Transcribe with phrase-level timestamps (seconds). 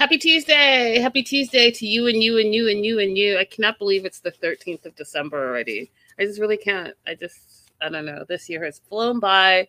[0.00, 0.98] Happy Tuesday.
[0.98, 3.36] Happy Tuesday to you and you and you and you and you.
[3.36, 5.90] I cannot believe it's the 13th of December already.
[6.18, 6.94] I just really can't.
[7.06, 8.24] I just, I don't know.
[8.26, 9.68] This year has flown by.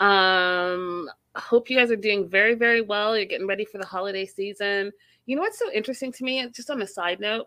[0.00, 3.16] Um, I hope you guys are doing very, very well.
[3.16, 4.90] You're getting ready for the holiday season.
[5.26, 6.44] You know what's so interesting to me?
[6.50, 7.46] Just on a side note,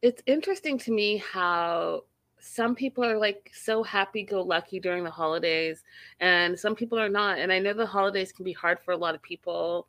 [0.00, 2.04] it's interesting to me how
[2.38, 5.84] some people are like so happy go lucky during the holidays
[6.20, 8.96] and some people are not and i know the holidays can be hard for a
[8.96, 9.86] lot of people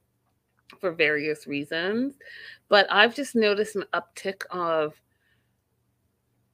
[0.80, 2.16] for various reasons.
[2.70, 4.94] But I've just noticed an uptick of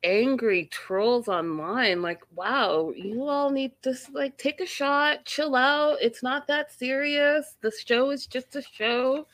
[0.03, 5.97] angry trolls online like wow you all need to like take a shot chill out
[5.99, 9.25] it's not that serious the show is just a show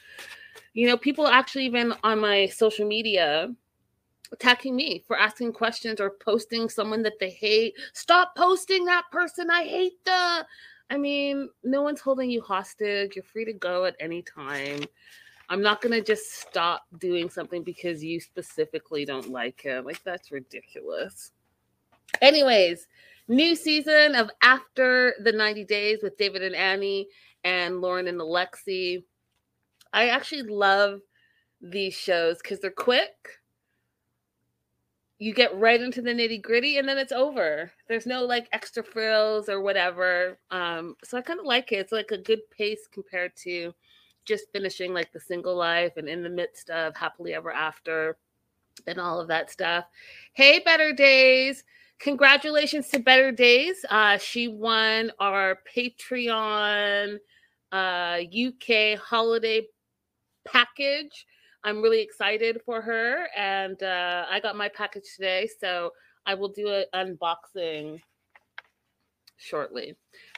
[0.73, 3.53] you know people actually even on my social media
[4.31, 9.49] attacking me for asking questions or posting someone that they hate stop posting that person
[9.51, 10.45] i hate the
[10.93, 13.15] I mean, no one's holding you hostage.
[13.15, 14.83] You're free to go at any time.
[15.49, 19.83] I'm not going to just stop doing something because you specifically don't like it.
[19.83, 21.31] Like, that's ridiculous.
[22.21, 22.87] Anyways,
[23.27, 27.07] new season of After the 90 Days with David and Annie
[27.43, 29.03] and Loren and Alexei.
[29.93, 31.01] I actually love
[31.59, 33.39] these shows because they're quick
[35.19, 37.71] you get right into the nitty gritty and then it's over.
[37.87, 40.37] There's no like extra frills or whatever.
[40.51, 41.77] Um, so I kind of like it.
[41.77, 43.73] It's like a good pace compared to
[44.25, 48.17] just finishing like the single life and in the midst of happily ever after
[48.87, 49.85] and all of that stuff.
[50.33, 51.63] Hey, Better Days.
[51.99, 53.85] Congratulations to Better Days.
[53.89, 57.17] Uh, she won our Patreon
[57.71, 59.65] uh, UK holiday
[60.45, 61.25] package.
[61.63, 65.91] I'm really excited for her, and uh, I got my package today, so
[66.25, 68.01] I will do an unboxing
[69.37, 69.95] shortly.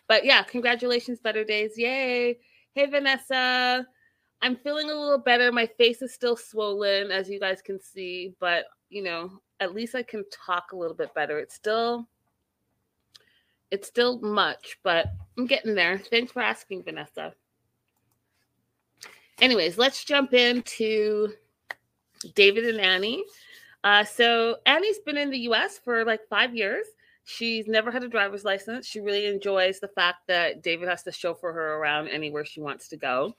[0.08, 1.78] But yeah, congratulations, Better Days.
[1.78, 2.38] Yay.
[2.74, 3.88] Hey, Vanessa.
[4.41, 5.52] I'm feeling a little better.
[5.52, 9.96] My face is still swollen, as you guys can see, but you know, at least
[9.96, 11.40] I can talk a little bit better.
[11.40, 12.07] It's still
[13.72, 15.07] it's still much, but
[15.38, 15.97] I'm getting there.
[15.97, 17.34] Thanks for asking, Vanessa
[19.40, 21.34] anyways, let's jump into
[22.34, 23.23] David and Annie.
[23.84, 25.78] Uh, so Annie's been in the U.S.
[25.78, 26.85] for like five years.
[27.23, 28.85] She's never had a driver's license.
[28.85, 32.88] She really enjoys the fact that David has to chauffeur her around anywhere she wants
[32.90, 33.34] to go.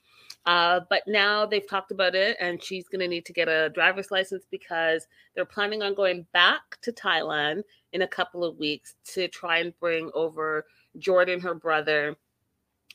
[0.45, 3.71] Uh, but now they've talked about it, and she's going to need to get a
[3.71, 7.63] driver's license because they're planning on going back to Thailand
[7.93, 10.65] in a couple of weeks to try and bring over
[10.99, 12.17] Jordan, her brother,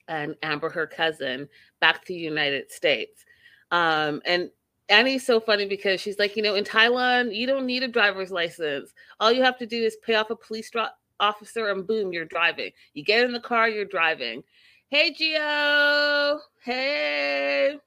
[0.08, 1.48] and Amber, her cousin,
[1.80, 3.26] back to the United States.
[3.72, 4.50] Um, and
[4.90, 8.32] Annie's so funny because she's like, you know, in Thailand, you don't need a driver's
[8.32, 8.94] license.
[9.20, 10.88] All you have to do is pay off a police dro-
[11.20, 12.72] officer, and boom, you're driving.
[12.94, 14.44] You get in the car, you're driving.
[14.90, 16.40] Hey, Gio.
[16.64, 17.78] Hey.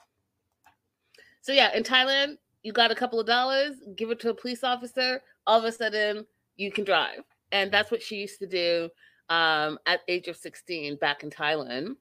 [1.43, 4.65] So yeah, in Thailand, you got a couple of dollars, give it to a police
[4.65, 5.21] officer.
[5.47, 6.25] All of a sudden,
[6.57, 7.21] you can drive,
[7.53, 8.89] and that's what she used to do
[9.29, 11.97] um, at age of 16 back in Thailand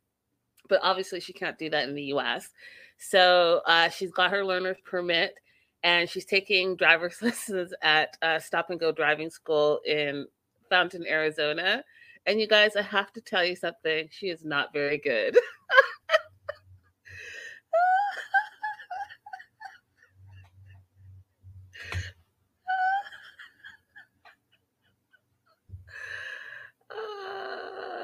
[0.70, 2.50] but obviously she can't do that in the US.
[2.98, 5.36] So uh, she's got her learner's permit
[5.84, 10.28] and she's taking driver's lessons at uh, Stop and Go Driving School in
[10.70, 11.84] Fountain, Arizona.
[12.26, 14.08] And you guys, I have to tell you something.
[14.10, 15.38] She is not very good.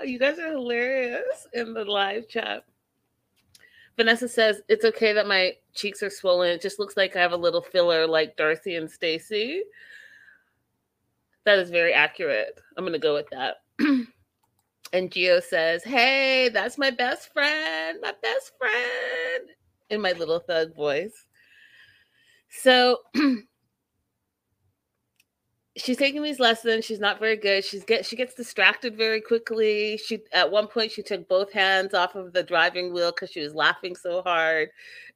[0.04, 2.64] you guys are hilarious in the live chat.
[3.98, 6.52] Vanessa says it's okay that my cheeks are swollen.
[6.52, 9.64] It just looks like I have a little filler like Darcy and Stacy.
[11.46, 12.60] That is very accurate.
[12.78, 13.58] I'm to go with that.
[14.94, 19.50] and Gio says, Hey, that's my best friend, my best friend,
[19.90, 21.26] in my little thug voice.
[22.50, 23.00] So
[25.80, 26.86] she's taking these lessons.
[26.86, 27.64] She's not very good.
[27.66, 29.98] She's get she gets distracted very quickly.
[29.98, 33.42] She at one point she took both hands off of the driving wheel because she
[33.42, 34.70] was laughing so hard,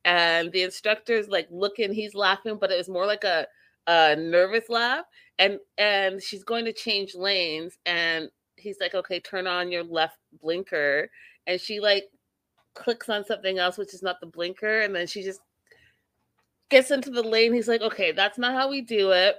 [0.06, 1.94] and the instructor's like looking.
[1.94, 3.48] He's laughing, but it was more like a
[3.88, 5.06] a nervous laugh.
[5.40, 10.18] And and she's going to change lanes, and he's like, "Okay, turn on your left
[10.42, 11.10] blinker,"
[11.48, 12.06] and she like
[12.76, 15.42] clicks on something else, which is not the blinker, and then she just
[16.70, 17.54] gets into the lane.
[17.54, 19.38] He's like, "Okay, that's not how we do it."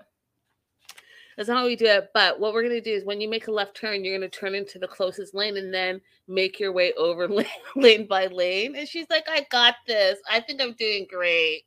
[1.36, 2.10] That's not how we do it.
[2.14, 4.28] But what we're going to do is when you make a left turn, you're going
[4.28, 7.46] to turn into the closest lane and then make your way over lane,
[7.76, 8.76] lane by lane.
[8.76, 10.18] And she's like, I got this.
[10.30, 11.64] I think I'm doing great.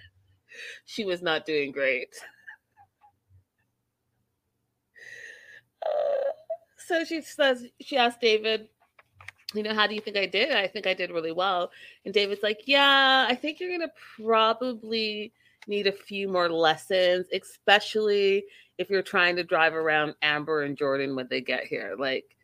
[0.84, 2.14] she was not doing great.
[6.86, 8.68] So she says, she asked David,
[9.54, 10.52] you know, how do you think I did?
[10.52, 11.70] I think I did really well.
[12.04, 15.32] And David's like, yeah, I think you're going to probably
[15.68, 18.44] need a few more lessons, especially
[18.78, 21.94] if you're trying to drive around Amber and Jordan when they get here.
[21.98, 22.36] Like,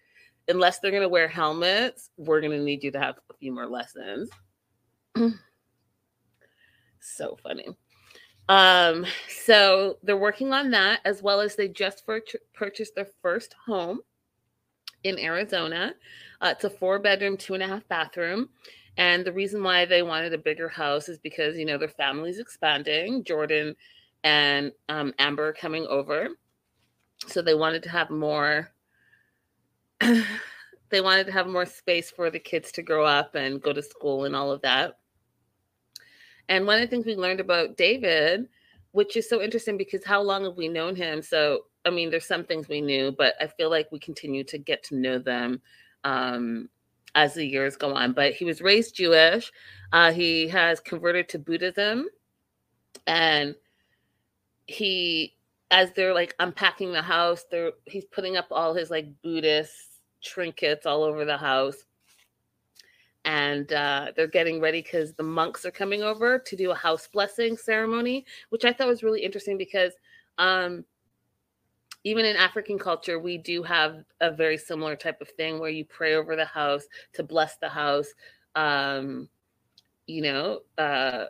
[0.49, 3.53] unless they're going to wear helmets, we're going to need you to have a few
[3.53, 4.31] more lessons.
[7.01, 7.69] so funny.
[8.49, 12.21] Um, so they're working on that as well as they just for-
[12.53, 14.01] purchased their first home
[15.05, 15.95] in Arizona.
[16.41, 18.49] Uh, it's a four bedroom, two and a half bathroom.
[18.97, 22.39] And the reason why they wanted a bigger house is because, you know, their family's
[22.39, 23.25] expanding.
[23.25, 23.75] Jordan
[24.25, 26.29] and um, Amber are coming over.
[27.27, 28.71] So they wanted to have more.
[30.01, 33.83] they wanted to have more space for the kids to grow up and go to
[33.83, 34.99] school and all of that.
[36.49, 38.49] And one of the things we learned about David,
[38.91, 41.23] which is so interesting because how long have we known him?
[41.23, 44.59] So, I mean, there's some things we knew, but I feel like we continue to
[44.59, 45.63] get to know them
[46.03, 46.69] um,
[47.15, 48.13] as the years go on.
[48.13, 49.53] But he was raised Jewish.
[49.93, 52.07] Uh, he has converted to Buddhism,
[53.07, 53.55] and
[54.67, 55.37] he,
[55.71, 59.73] as they're like unpacking the house, they're he's putting up all his like Buddhist
[60.23, 61.85] trinkets all over the house.
[63.27, 67.07] And uh, they're getting ready because the monks are coming over to do a house
[67.07, 69.93] blessing ceremony, which I thought was really interesting because
[70.39, 70.87] um,
[72.05, 75.85] even in African culture, we do have a very similar type of thing where you
[75.85, 78.09] pray over the house to bless the house.
[78.55, 79.29] Um,
[80.07, 81.27] you know, uh,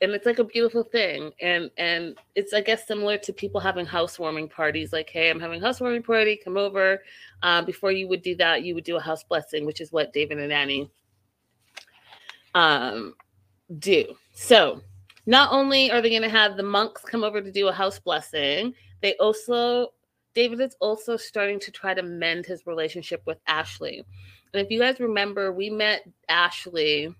[0.00, 3.84] and it's like a beautiful thing and and it's i guess similar to people having
[3.84, 7.02] housewarming parties like hey i'm having a housewarming party come over
[7.42, 10.12] uh, before you would do that you would do a house blessing which is what
[10.12, 10.90] david and annie
[12.54, 13.14] um,
[13.78, 14.80] do so
[15.26, 17.98] not only are they going to have the monks come over to do a house
[17.98, 19.92] blessing they also,
[20.34, 24.04] David is also starting to try to mend his relationship with Ashley.
[24.52, 27.14] And if you guys remember, we met Ashley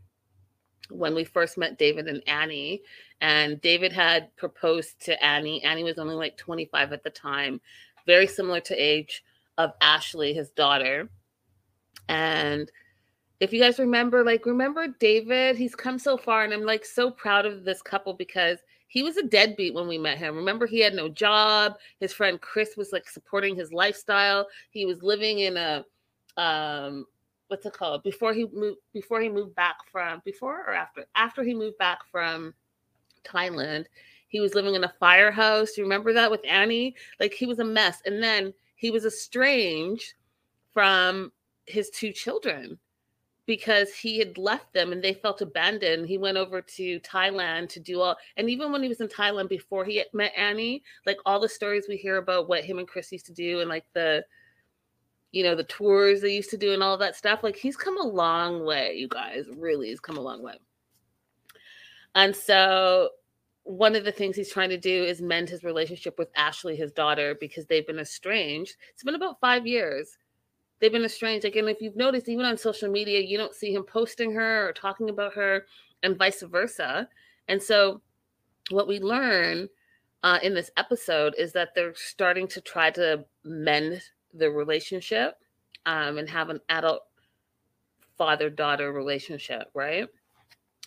[0.91, 2.83] when we first met David and Annie.
[3.21, 5.63] And David had proposed to Annie.
[5.63, 7.61] Annie was only like 25 at the time,
[8.07, 9.23] very similar to age
[9.59, 11.09] of Ashley, his daughter.
[12.09, 12.71] And
[13.41, 17.11] if you guys remember, like, remember David, he's come so far, and I'm like so
[17.11, 18.59] proud of this couple because
[18.91, 20.35] he was a deadbeat when we met him.
[20.35, 21.77] Remember, he had no job.
[22.01, 24.49] His friend Chris was like supporting his lifestyle.
[24.71, 25.85] He was living in a
[26.37, 27.07] um
[27.47, 28.03] what's it called?
[28.03, 32.01] Before he moved before he moved back from before or after after he moved back
[32.11, 32.53] from
[33.25, 33.85] Thailand,
[34.27, 35.77] he was living in a firehouse.
[35.77, 36.97] You remember that with Annie?
[37.21, 38.03] Like he was a mess.
[38.07, 40.15] And then he was estranged
[40.73, 41.31] from
[41.67, 42.77] his two children
[43.51, 46.07] because he had left them and they felt abandoned.
[46.07, 49.49] He went over to Thailand to do all, and even when he was in Thailand
[49.49, 53.11] before he met Annie, like all the stories we hear about what him and Chris
[53.11, 54.25] used to do and like the,
[55.33, 58.01] you know, the tours they used to do and all that stuff, like he's come
[58.01, 59.47] a long way, you guys.
[59.57, 60.55] Really, he's come a long way.
[62.15, 63.09] And so
[63.65, 66.93] one of the things he's trying to do is mend his relationship with Ashley, his
[66.93, 68.77] daughter, because they've been estranged.
[68.93, 70.19] It's been about five years
[70.81, 71.45] they've been estranged.
[71.45, 74.69] Like, and if you've noticed, even on social media, you don't see him posting her
[74.69, 75.67] or talking about her,
[76.03, 77.09] and vice versa.
[77.49, 78.01] And so,
[78.71, 79.69] what we learn
[80.23, 84.03] uh, in this episode is that they're starting to try to mend
[84.35, 85.39] the relationship
[85.87, 87.03] um, and have an adult
[88.17, 90.09] father daughter relationship, right?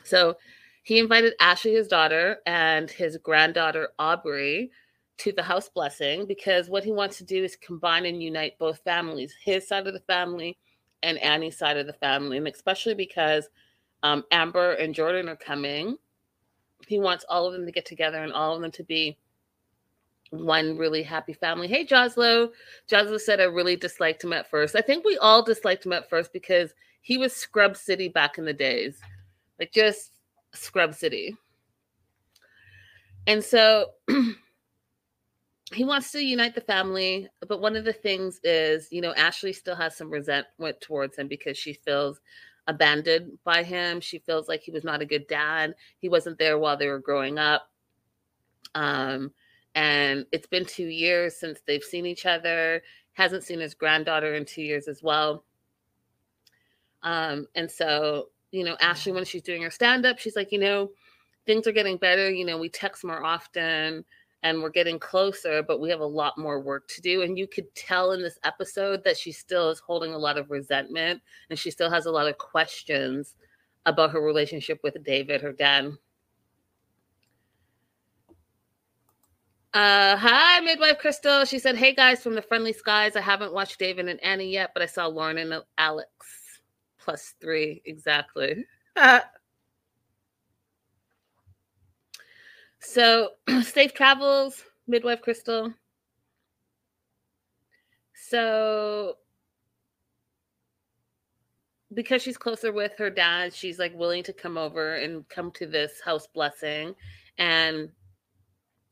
[0.03, 0.37] So,
[0.83, 4.71] he invited Ashley, his daughter, and his granddaughter, Aubrey,
[5.19, 8.79] to the house blessing because what he wants to do is combine and unite both
[8.83, 10.57] families, his side of the family
[11.03, 12.37] and Annie's side of the family.
[12.37, 13.49] And especially because
[14.01, 15.97] um, Amber and Jordan are coming,
[16.87, 19.17] he wants all of them to get together and all of them to be
[20.31, 21.67] one really happy family.
[21.67, 22.49] Hey, Joslo.
[22.89, 24.75] Joslo said I really disliked him at first.
[24.75, 28.45] I think we all disliked him at first because he was Scrub City back in
[28.45, 28.97] the days,
[29.59, 30.11] like just
[30.53, 31.37] Scrub City.
[33.27, 33.91] And so
[35.73, 39.53] he wants to unite the family, but one of the things is, you know, Ashley
[39.53, 42.19] still has some resentment towards him because she feels
[42.67, 43.99] abandoned by him.
[43.99, 45.75] She feels like he was not a good dad.
[45.99, 47.69] He wasn't there while they were growing up.
[48.75, 49.31] Um,
[49.75, 52.81] and it's been two years since they've seen each other.
[53.13, 55.43] Hasn't seen his granddaughter in two years as well.
[57.01, 60.59] Um, and so, you know, Ashley, when she's doing her stand up, she's like, you
[60.59, 60.91] know,
[61.45, 62.29] things are getting better.
[62.29, 64.05] You know, we text more often
[64.43, 67.21] and we're getting closer, but we have a lot more work to do.
[67.21, 70.51] And you could tell in this episode that she still is holding a lot of
[70.51, 73.35] resentment and she still has a lot of questions
[73.85, 75.91] about her relationship with David, her dad.
[79.73, 81.45] Uh, hi, midwife Crystal.
[81.45, 83.15] She said, "Hey guys from the Friendly Skies.
[83.15, 86.09] I haven't watched David and Annie yet, but I saw Loren and Alex.
[86.99, 88.65] plus three exactly.
[92.83, 93.29] so
[93.63, 95.73] safe travels, midwife Crystal.
[98.13, 99.17] So
[101.93, 105.65] because she's closer with her dad, she's like willing to come over and come to
[105.65, 106.95] this house blessing.
[107.37, 107.89] And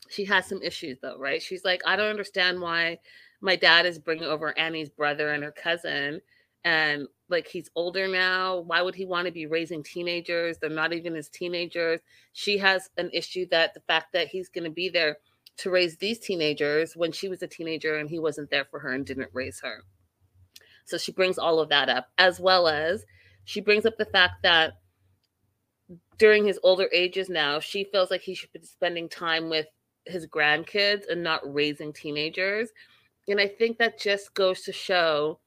[0.10, 1.42] she has some issues though, right?
[1.42, 3.00] She's like, I don't understand why
[3.42, 6.22] my dad is bringing over Annie's brother and her cousin.
[6.64, 8.60] And like, he's older now.
[8.60, 10.58] Why would he want to be raising teenagers?
[10.58, 12.02] They're not even his teenagers.
[12.34, 15.18] She has an issue that the fact that he's going to be there
[15.58, 18.94] to raise these teenagers when she was a teenager and he wasn't there for her
[18.94, 19.84] and didn't raise her.
[20.86, 23.06] So she brings all of that up, as well as
[23.46, 24.74] she brings up the fact that
[26.18, 29.68] during his older ages now, she feels like he should be spending time with
[30.06, 32.70] his grandkids and not raising teenagers.
[33.28, 35.40] And I think that just goes to show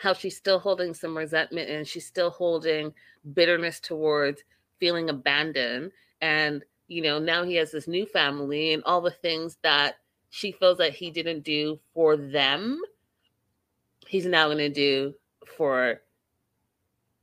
[0.00, 2.92] how she's still holding some resentment and she's still holding
[3.32, 4.42] bitterness towards
[4.78, 5.92] feeling abandoned.
[6.20, 9.96] And, you know, now he has this new family and all the things that
[10.30, 12.80] she feels that he didn't do for them,
[14.08, 15.14] he's now going to do
[15.56, 16.00] for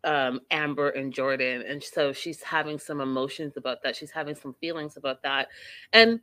[0.03, 1.63] um, Amber and Jordan.
[1.67, 3.95] And so she's having some emotions about that.
[3.95, 5.49] She's having some feelings about that.
[5.91, 6.21] And,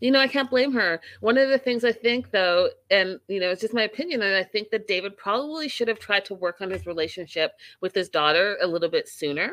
[0.00, 1.00] you know, I can't blame her.
[1.20, 4.34] One of the things I think, though, and, you know, it's just my opinion, and
[4.34, 8.08] I think that David probably should have tried to work on his relationship with his
[8.08, 9.52] daughter a little bit sooner.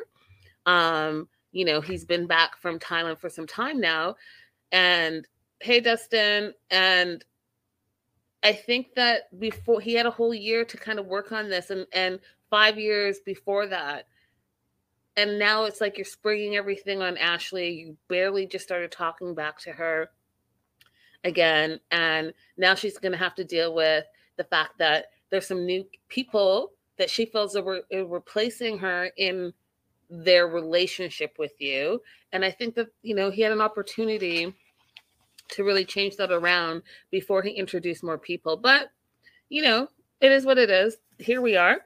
[0.66, 4.16] Um, you know, he's been back from Thailand for some time now.
[4.72, 5.28] And,
[5.60, 7.24] hey, Dustin, and
[8.44, 11.70] I think that before he had a whole year to kind of work on this
[11.70, 12.20] and and
[12.50, 14.08] five years before that.
[15.18, 17.70] And now it's like you're springing everything on Ashley.
[17.72, 20.10] You barely just started talking back to her
[21.24, 21.80] again.
[21.92, 24.06] And now she's going to have to deal with
[24.38, 29.54] the fact that there's some new people that she feels are re- replacing her in
[30.10, 32.02] their relationship with you.
[32.32, 34.54] And I think that, you know, he had an opportunity
[35.50, 38.58] to really change that around before he introduced more people.
[38.58, 38.92] But,
[39.50, 39.88] you know,
[40.22, 40.98] it is what it is.
[41.18, 41.80] Here we are.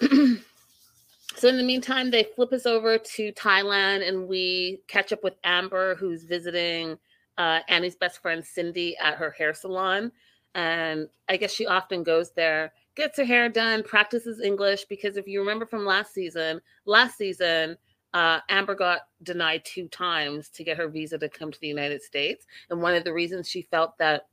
[0.00, 5.34] so in the meantime, they flip us over to Thailand and we catch up with
[5.44, 6.98] Amber, who's visiting
[7.38, 10.12] uh, Annie's best friend Cindy at her hair salon.
[10.54, 14.84] And I guess she often goes there, gets her hair done, practices English.
[14.84, 17.76] Because if you remember from last season, last season,
[18.12, 22.02] uh, Amber got denied two times to get her visa to come to the United
[22.02, 22.46] States.
[22.68, 24.26] And one of the reasons she felt that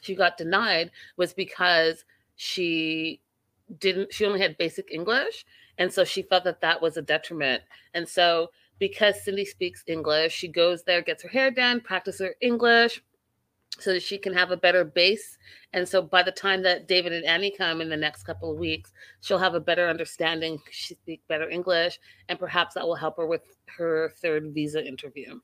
[0.00, 2.04] she got denied was because
[2.36, 3.20] she
[3.78, 5.46] didn't she only had basic english
[5.78, 7.62] and so she felt that that was a detriment
[7.94, 8.50] and so
[8.82, 13.00] because cindy speaks english she goes there gets her hair done practice her english
[13.78, 15.38] so that she can have a better base
[15.72, 18.58] and so by the time that david and annie come in the next couple of
[18.58, 23.16] weeks she'll have a better understanding she speaks better english and perhaps that will help
[23.16, 25.38] her with her third visa interview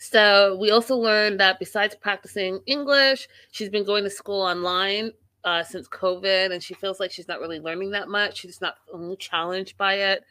[0.00, 5.12] so we also learned that besides practicing english she's been going to school online
[5.44, 8.38] uh, since COVID, and she feels like she's not really learning that much.
[8.38, 8.76] She's not
[9.18, 10.22] challenged by it.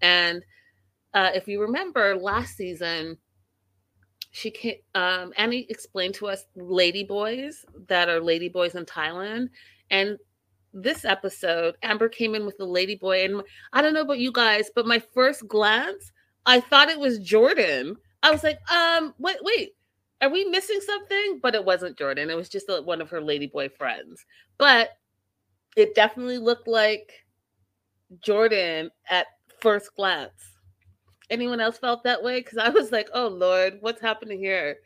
[0.00, 0.44] And
[1.14, 3.18] uh, if you remember last season,
[4.30, 9.48] she came, um, Annie explained to us lady boys that are lady boys in Thailand.
[9.90, 10.18] And
[10.72, 13.24] this episode, Amber came in with the lady boy.
[13.24, 16.12] And I don't know about you guys, but my first glance,
[16.46, 17.96] I thought it was Jordan.
[18.22, 19.74] I was like, um, wait, wait,
[20.20, 21.40] are we missing something?
[21.42, 22.30] But it wasn't Jordan.
[22.30, 24.24] It was just a, one of her ladyboy friends.
[24.58, 24.90] But
[25.76, 27.12] it definitely looked like
[28.20, 29.26] Jordan at
[29.60, 30.49] first glance.
[31.30, 32.40] Anyone else felt that way?
[32.40, 34.78] Because I was like, oh Lord, what's happening here?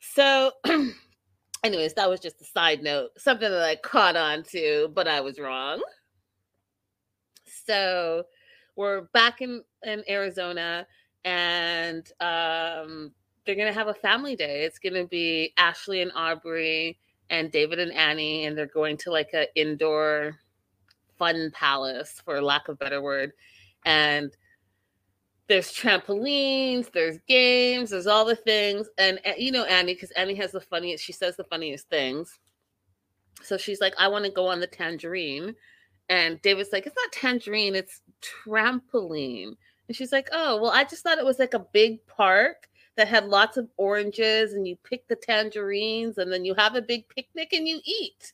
[0.00, 0.52] So,
[1.64, 5.20] anyways, that was just a side note, something that I caught on to, but I
[5.20, 5.82] was wrong.
[7.66, 8.24] So,
[8.76, 10.86] we're back in, in Arizona
[11.24, 13.12] and um,
[13.44, 14.62] they're going to have a family day.
[14.64, 16.98] It's going to be Ashley and Aubrey
[17.30, 20.36] and David and Annie, and they're going to like an indoor
[21.18, 23.32] fun palace, for lack of better word.
[23.84, 24.30] And
[25.48, 28.88] there's trampolines, there's games, there's all the things.
[28.98, 32.38] And eh, you know, Annie, because Annie has the funniest, she says the funniest things.
[33.42, 35.54] So she's like, I want to go on the tangerine.
[36.08, 39.56] And David's like, it's not tangerine, it's trampoline.
[39.88, 43.08] And she's like, oh, well, I just thought it was like a big park that
[43.08, 47.08] had lots of oranges and you pick the tangerines and then you have a big
[47.08, 48.32] picnic and you eat.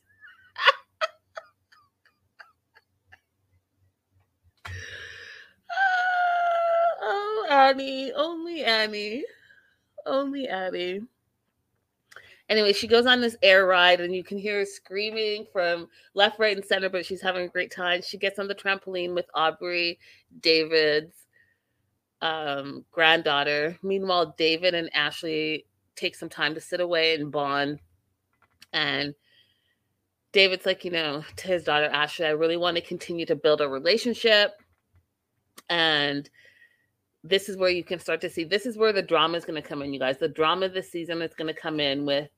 [7.01, 9.23] oh, Annie, only Annie,
[10.05, 11.01] only Annie.
[12.47, 16.37] Anyway, she goes on this air ride and you can hear her screaming from left,
[16.37, 18.01] right, and center, but she's having a great time.
[18.03, 19.97] She gets on the trampoline with Aubrey,
[20.41, 21.25] David's
[22.21, 23.77] um, granddaughter.
[23.81, 27.79] Meanwhile, David and Ashley take some time to sit away and bond.
[28.73, 29.15] And
[30.31, 33.61] David's like, you know, to his daughter Ashley, I really want to continue to build
[33.61, 34.61] a relationship.
[35.69, 36.29] And
[37.27, 39.61] this is where you can start to see this is where the drama is going
[39.61, 40.17] to come in, you guys.
[40.17, 42.29] The drama this season is going to come in with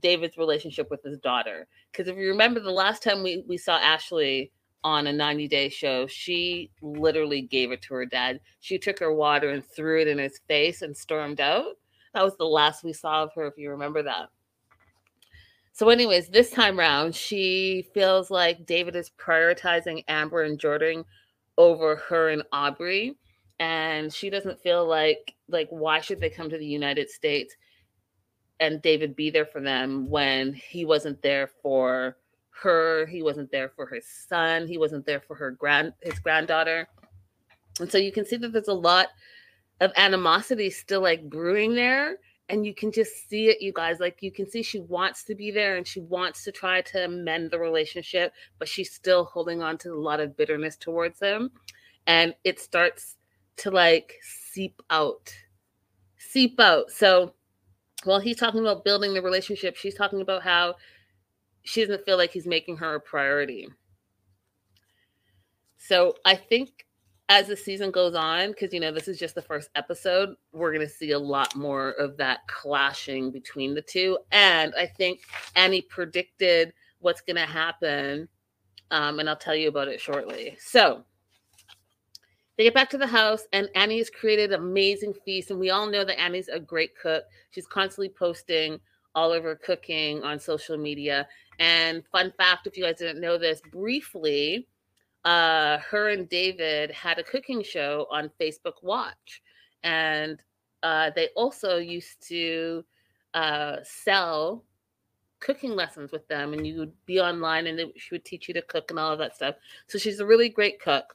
[0.00, 1.66] David's relationship with his daughter.
[1.90, 4.52] Because if you remember the last time we, we saw Ashley
[4.84, 8.40] on a 90 day show, she literally gave it to her dad.
[8.60, 11.74] She took her water and threw it in his face and stormed out.
[12.14, 14.28] That was the last we saw of her, if you remember that.
[15.72, 21.04] So, anyways, this time around, she feels like David is prioritizing Amber and Jordan
[21.56, 23.16] over her and Aubrey.
[23.60, 27.54] And she doesn't feel like like why should they come to the United States
[28.60, 32.16] and David be there for them when he wasn't there for
[32.62, 36.88] her, he wasn't there for his son, he wasn't there for her grand his granddaughter.
[37.80, 39.08] And so you can see that there's a lot
[39.80, 42.16] of animosity still like brewing there
[42.48, 45.34] and you can just see it you guys like you can see she wants to
[45.34, 49.62] be there and she wants to try to mend the relationship but she's still holding
[49.62, 51.50] on to a lot of bitterness towards him
[52.06, 53.16] and it starts
[53.58, 55.32] to like seep out
[56.16, 57.32] seep out so
[58.04, 60.76] while he's talking about building the relationship, she's talking about how
[61.62, 63.68] she doesn't feel like he's making her a priority.
[65.76, 66.86] So I think
[67.28, 70.72] as the season goes on, because you know this is just the first episode, we're
[70.72, 74.18] going to see a lot more of that clashing between the two.
[74.32, 75.20] And I think
[75.54, 78.28] Annie predicted what's going to happen,
[78.90, 80.56] um, and I'll tell you about it shortly.
[80.58, 81.04] So
[82.58, 85.52] they get back to the house, and Annie has created an amazing feast.
[85.52, 87.22] And we all know that Annie's a great cook.
[87.50, 88.80] She's constantly posting
[89.14, 91.28] all of her cooking on social media.
[91.60, 94.66] And fun fact, if you guys didn't know this, briefly,
[95.24, 99.40] uh, her and David had a cooking show on Facebook Watch.
[99.84, 100.42] And
[100.82, 102.84] uh, they also used to
[103.34, 104.64] uh, sell
[105.38, 108.54] cooking lessons with them, and you would be online and they, she would teach you
[108.54, 109.54] to cook and all of that stuff.
[109.86, 111.14] So she's a really great cook.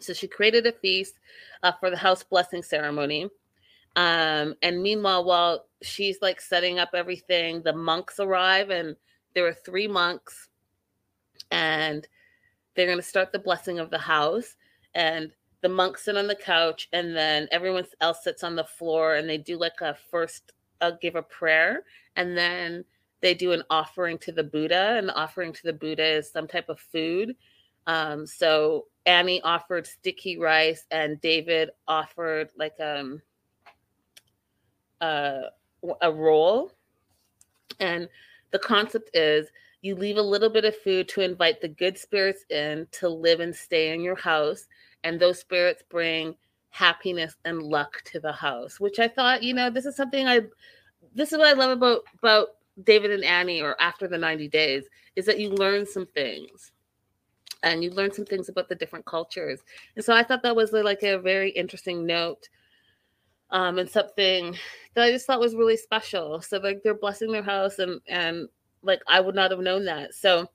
[0.00, 1.18] So she created a feast
[1.62, 3.28] uh, for the house blessing ceremony.
[3.96, 8.94] Um, and meanwhile, while she's like setting up everything, the monks arrive, and
[9.34, 10.48] there are three monks,
[11.50, 12.06] and
[12.74, 14.56] they're going to start the blessing of the house.
[14.94, 15.32] And
[15.62, 19.28] the monks sit on the couch, and then everyone else sits on the floor, and
[19.28, 21.82] they do like a first uh, give a prayer,
[22.14, 22.84] and then
[23.20, 24.94] they do an offering to the Buddha.
[24.96, 27.34] And the offering to the Buddha is some type of food.
[27.88, 33.20] Um, so Annie offered sticky rice, and David offered like um
[35.00, 35.40] uh,
[36.02, 36.70] a roll.
[37.80, 38.08] And
[38.50, 39.48] the concept is
[39.80, 43.40] you leave a little bit of food to invite the good spirits in to live
[43.40, 44.66] and stay in your house,
[45.02, 46.34] and those spirits bring
[46.70, 48.78] happiness and luck to the house.
[48.78, 50.42] Which I thought, you know, this is something I
[51.14, 52.48] this is what I love about about
[52.84, 54.84] David and Annie or after the 90 days
[55.16, 56.72] is that you learn some things
[57.62, 59.60] and you learn some things about the different cultures.
[59.96, 62.48] And so I thought that was like a very interesting note
[63.50, 64.56] um, and something
[64.94, 66.40] that I just thought was really special.
[66.40, 68.48] So like they're blessing their house and and
[68.82, 70.14] like I would not have known that.
[70.14, 70.48] So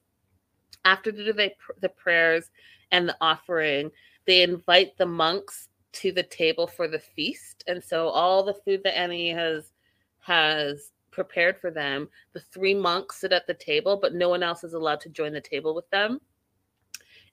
[0.86, 2.52] after the the prayers
[2.92, 3.92] and the offering,
[4.26, 7.64] they invite the monks to the table for the feast.
[7.68, 9.72] And so all the food that Annie has
[10.20, 14.64] has prepared for them, the three monks sit at the table, but no one else
[14.64, 16.20] is allowed to join the table with them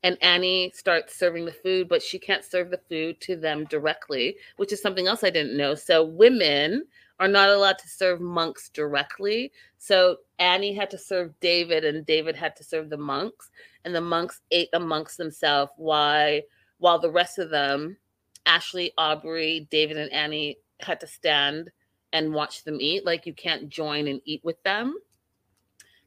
[0.03, 4.37] and Annie starts serving the food, but she can't serve the food to them directly,
[4.57, 5.75] which is something else I didn't know.
[5.75, 6.87] So women
[7.19, 9.53] are not allowed to serve monks directly.
[9.77, 13.51] So Annie had to serve David, and David had to serve the monks,
[13.85, 15.73] and the monks ate amongst themselves.
[15.77, 16.43] Why?
[16.79, 17.99] While the rest of them,
[18.47, 21.71] Ashley, Aubrey, David, and Annie, had to stand
[22.13, 23.05] and watch them eat.
[23.05, 24.95] Like you can't join and eat with them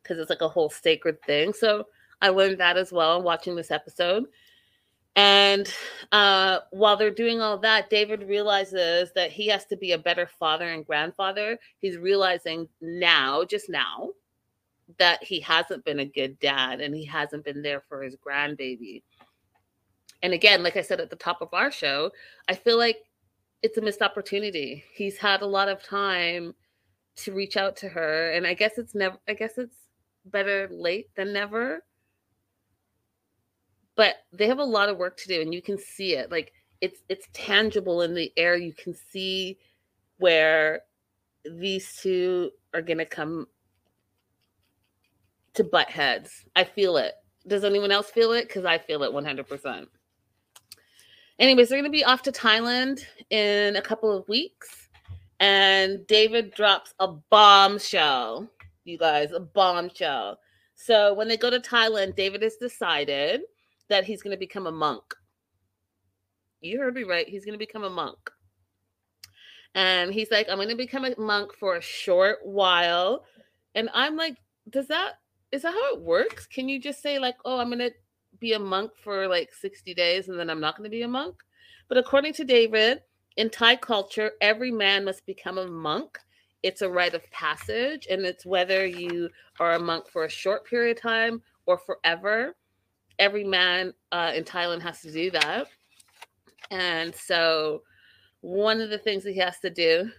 [0.01, 1.53] because it's like a whole sacred thing.
[1.53, 1.85] So
[2.23, 4.27] I learned that as well watching this episode.
[5.17, 5.71] And
[6.13, 10.27] uh, while they're doing all that, David realizes that he has to be a better
[10.39, 11.59] father and grandfather.
[11.79, 14.11] He's realizing now, just now,
[14.99, 19.03] that he hasn't been a good dad and he hasn't been there for his grandbaby.
[20.23, 22.09] And again, like I said at the top of our show,
[22.47, 22.99] I feel like
[23.61, 24.85] it's a missed opportunity.
[24.93, 26.55] He's had a lot of time
[27.17, 29.17] to reach out to her, and I guess it's never.
[29.27, 29.75] I guess it's
[30.25, 31.83] better late than never
[33.95, 36.53] but they have a lot of work to do and you can see it like
[36.81, 39.57] it's it's tangible in the air you can see
[40.17, 40.81] where
[41.45, 43.47] these two are going to come
[45.53, 46.45] to butt heads.
[46.55, 47.13] I feel it.
[47.47, 48.47] Does anyone else feel it?
[48.47, 49.85] Because I feel it 100%.
[51.39, 54.89] Anyways, they're going to be off to Thailand in a couple of weeks.
[55.39, 58.47] And David drops a bombshell,
[58.85, 60.39] you guys, a bombshell.
[60.75, 63.41] So when they go to Thailand, David has decided
[63.89, 65.15] that he's going to become a monk.
[66.61, 67.27] You heard me right.
[67.27, 68.31] He's going to become a monk.
[69.75, 73.25] And he's like, I'm going to become a monk for a short while.
[73.75, 74.37] And I'm like,
[74.69, 75.13] does that,
[75.51, 76.45] is that how it works?
[76.45, 77.91] Can you just say, like, oh, I'm going to
[78.39, 81.07] be a monk for like 60 days and then I'm not going to be a
[81.07, 81.35] monk?
[81.89, 83.01] But according to David,
[83.35, 86.19] in Thai culture, every man must become a monk.
[86.61, 90.65] It's a rite of passage, and it's whether you are a monk for a short
[90.65, 92.55] period of time or forever.
[93.19, 95.67] Every man uh, in Thailand has to do that.
[96.71, 97.83] And so,
[98.41, 100.09] one of the things that he has to do,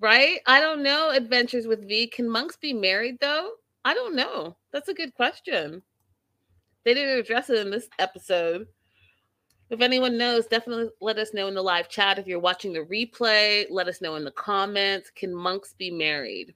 [0.00, 0.40] right?
[0.46, 1.10] I don't know.
[1.10, 2.06] Adventures with V.
[2.08, 3.50] Can monks be married though?
[3.84, 4.56] I don't know.
[4.72, 5.82] That's a good question.
[6.84, 8.66] They didn't address it in this episode.
[9.70, 12.18] If anyone knows, definitely let us know in the live chat.
[12.18, 15.10] If you're watching the replay, let us know in the comments.
[15.14, 16.54] Can monks be married?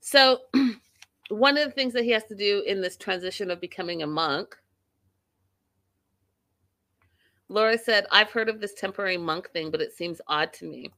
[0.00, 0.38] So,
[1.34, 4.06] one of the things that he has to do in this transition of becoming a
[4.06, 4.56] monk
[7.48, 10.90] Laura said, I've heard of this temporary monk thing, but it seems odd to me.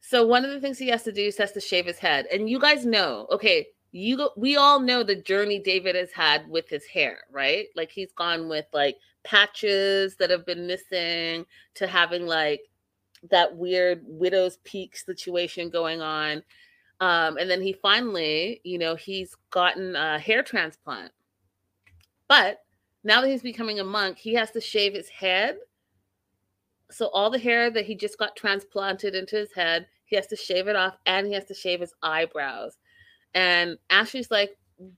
[0.00, 2.26] So one of the things he has to do is has to shave his head.
[2.32, 6.48] And you guys know, okay, you go, we all know the journey David has had
[6.48, 7.66] with his hair, right?
[7.76, 12.62] Like he's gone with like patches that have been missing to having like
[13.30, 16.42] that weird widow's peak situation going on.
[17.00, 21.12] Um, and then he finally, you know, he's gotten a hair transplant.
[22.28, 22.58] But
[23.04, 25.56] now that he's becoming a monk, he has to shave his head.
[26.90, 30.36] So all the hair that he just got transplanted into his head, he has to
[30.36, 32.78] shave it off and he has to shave his eyebrows.
[33.34, 34.56] And Ashley's like,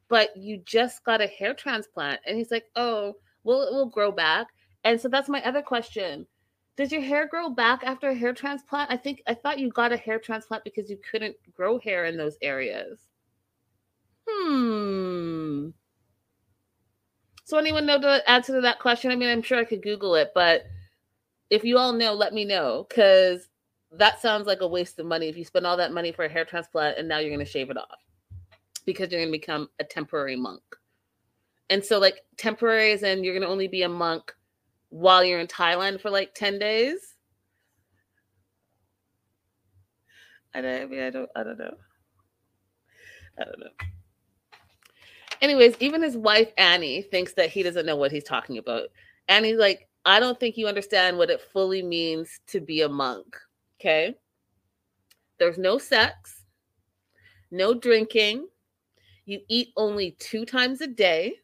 [0.09, 2.21] but you just got a hair transplant.
[2.27, 4.49] And he's like, oh, well, it will grow back.
[4.85, 6.27] And so that's my other question.
[6.81, 8.91] Does your hair grow back after a hair transplant?
[8.91, 12.17] I think I thought you got a hair transplant because you couldn't grow hair in
[12.17, 12.99] those areas.
[14.27, 15.69] Hmm.
[17.45, 19.11] So anyone know the answer to that question?
[19.11, 20.63] I mean, I'm sure I could Google it, but
[21.51, 23.51] if you all know, let me know because
[23.93, 26.31] that sounds like a waste of money if you spend all that money for a
[26.31, 28.01] hair transplant and now you're going to shave it off
[28.87, 30.63] because you're going to become a temporary monk.
[31.69, 34.35] And so, like, temporary is in you're going to only be a monk
[34.91, 37.15] while you're in Thailand for like 10 days.
[40.55, 41.75] I, don't, I mean, I don't, I don't know.
[43.39, 43.87] I don't know.
[45.41, 48.89] Anyways, even his wife Annie thinks that he doesn't know what he's talking about.
[49.29, 53.37] Annie's like, I don't think you understand what it fully means to be a monk.
[53.81, 54.17] Okay.
[55.39, 56.45] There's no sex,
[57.51, 58.49] no drinking.
[59.25, 61.37] You eat only two times a day,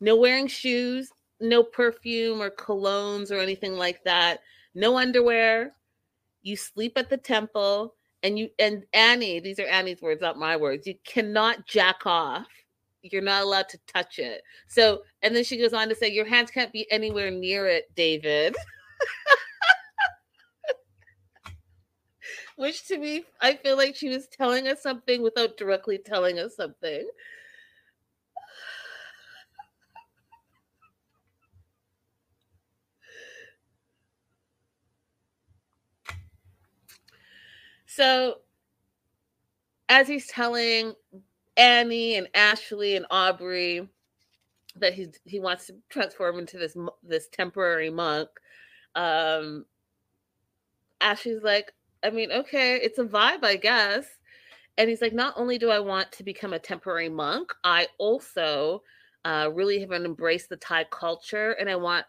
[0.00, 4.40] no wearing shoes, no perfume or colognes or anything like that,
[4.74, 5.72] no underwear.
[6.42, 10.56] You sleep at the temple and you and Annie, these are Annie's words, not my
[10.56, 10.86] words.
[10.86, 12.46] You cannot jack off
[13.02, 14.42] you're not allowed to touch it.
[14.68, 17.94] So, and then she goes on to say, Your hands can't be anywhere near it,
[17.94, 18.56] David.
[22.56, 26.56] Which to me, I feel like she was telling us something without directly telling us
[26.56, 27.08] something.
[37.92, 38.36] So,
[39.88, 40.94] as he's telling
[41.56, 43.88] Annie and Ashley and Aubrey
[44.76, 48.28] that he's he wants to transform into this this temporary monk.
[48.94, 49.64] Um,
[51.00, 51.72] Ashley's like,
[52.04, 54.06] I mean, okay, it's a vibe, I guess.
[54.78, 58.84] And he's like, not only do I want to become a temporary monk, I also
[59.24, 62.06] uh, really have embraced the Thai culture, and I want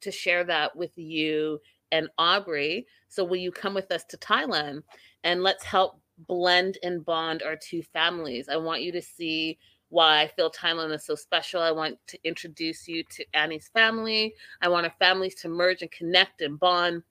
[0.00, 1.60] to share that with you
[1.92, 2.86] and Aubrey.
[3.08, 4.82] So will you come with us to Thailand
[5.24, 8.48] and let's help blend and bond our two families.
[8.48, 11.60] I want you to see why I feel Thailand is so special.
[11.60, 14.34] I want to introduce you to Annie's family.
[14.60, 17.02] I want our families to merge and connect and bond,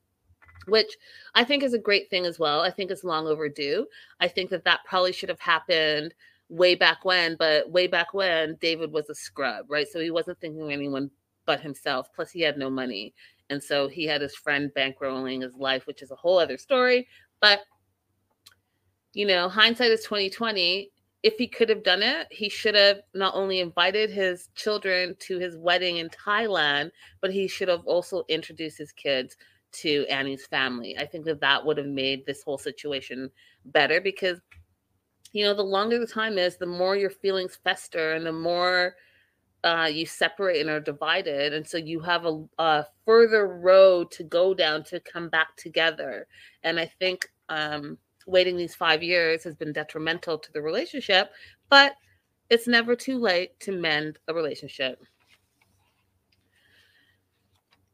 [0.67, 0.95] which
[1.35, 2.61] I think is a great thing as well.
[2.61, 3.85] I think it's long overdue.
[4.19, 6.13] I think that that probably should have happened
[6.47, 9.87] way back when, but way back when David was a scrub, right?
[9.87, 11.11] So he wasn't thinking of anyone
[11.45, 12.09] but himself.
[12.15, 13.13] Plus, he had no money.
[13.49, 17.07] And so he had his friend bankrolling his life, which is a whole other story.
[17.41, 17.61] But
[19.13, 20.91] you know, hindsight is 2020.
[21.21, 25.37] If he could have done it, he should have not only invited his children to
[25.37, 29.35] his wedding in Thailand, but he should have also introduced his kids
[29.71, 30.97] to Annie's family.
[30.97, 33.29] I think that that would have made this whole situation
[33.65, 34.39] better because,
[35.33, 38.95] you know, the longer the time is, the more your feelings fester and the more
[39.63, 41.53] uh, you separate and are divided.
[41.53, 46.27] And so you have a, a, further road to go down to come back together.
[46.63, 47.97] And I think um,
[48.29, 51.31] waiting these five years has been detrimental to the relationship,
[51.69, 51.93] but
[52.49, 55.03] it's never too late to mend a relationship.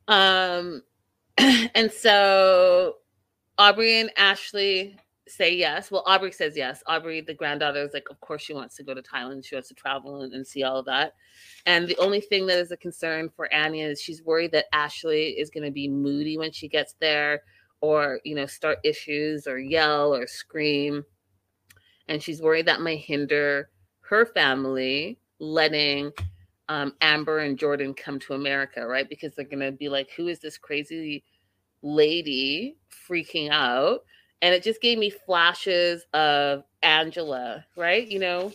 [0.08, 0.84] Um,
[1.38, 2.98] and so
[3.58, 5.90] Aubrey and Ashley say yes.
[5.90, 6.84] Well, Aubrey says yes.
[6.88, 9.46] Aubrey, the granddaughter, is like, of course, she wants to go to Thailand.
[9.46, 11.14] She wants to travel and, and see all of that.
[11.66, 15.30] And the only thing that is a concern for Annie is she's worried that Ashley
[15.30, 17.42] is going to be moody when she gets there
[17.82, 21.04] or, you know, start issues or yell or scream.
[22.08, 23.70] And she's worried that might hinder
[24.02, 26.12] her family letting
[26.70, 29.08] um, Amber and Jordan come to America, right?
[29.08, 31.24] Because they're going to be like, who is this crazy
[31.82, 32.78] lady
[33.10, 34.04] freaking out?
[34.42, 38.08] And it just gave me flashes of Angela, right?
[38.08, 38.52] You know,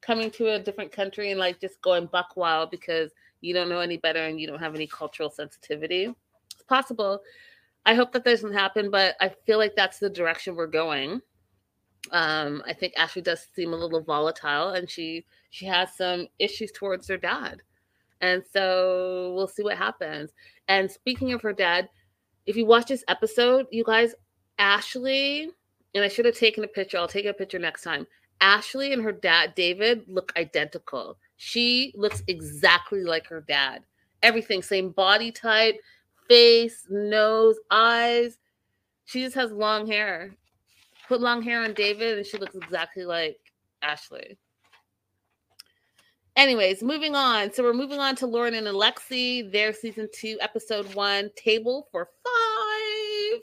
[0.00, 3.80] coming to a different country and like just going buck wild because you don't know
[3.80, 6.14] any better and you don't have any cultural sensitivity.
[6.54, 7.20] It's possible.
[7.86, 11.20] I hope that doesn't happen, but I feel like that's the direction we're going.
[12.10, 16.72] Um, I think Ashley does seem a little volatile and she she has some issues
[16.72, 17.62] towards her dad.
[18.20, 20.32] And so we'll see what happens.
[20.68, 21.88] And speaking of her dad,
[22.44, 24.14] if you watch this episode, you guys,
[24.58, 25.50] Ashley,
[25.94, 26.98] and I should have taken a picture.
[26.98, 28.06] I'll take a picture next time.
[28.40, 31.18] Ashley and her dad, David, look identical.
[31.36, 33.84] She looks exactly like her dad.
[34.22, 35.76] Everything, same body type,
[36.28, 38.38] face, nose, eyes.
[39.04, 40.34] She just has long hair.
[41.08, 43.38] Put long hair on David, and she looks exactly like
[43.82, 44.36] Ashley.
[46.36, 47.52] Anyways, moving on.
[47.52, 52.10] So we're moving on to Loren and Alexei, their season two, episode one, table for
[52.24, 53.42] five.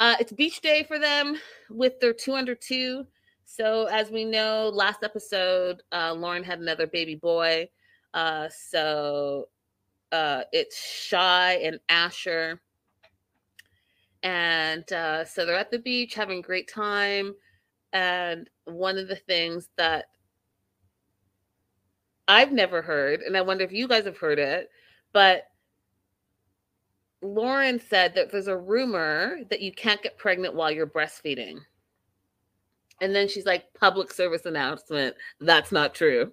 [0.00, 1.36] Uh, it's beach day for them
[1.68, 3.04] with their two under two.
[3.44, 7.68] So as we know, last episode, uh, Loren had another baby boy.
[8.14, 9.48] Uh, so
[10.12, 12.60] uh, it's Shai and Asher.
[14.22, 17.34] And uh, so they're at the beach having a great time.
[17.92, 20.06] And one of the things that
[22.26, 24.70] I've never heard, and I wonder if you guys have heard it,
[25.12, 25.44] but
[27.22, 31.58] Loren said that there's a rumor that you can't get pregnant while you're breastfeeding.
[33.00, 35.16] And then she's like, public service announcement.
[35.40, 36.32] That's not true.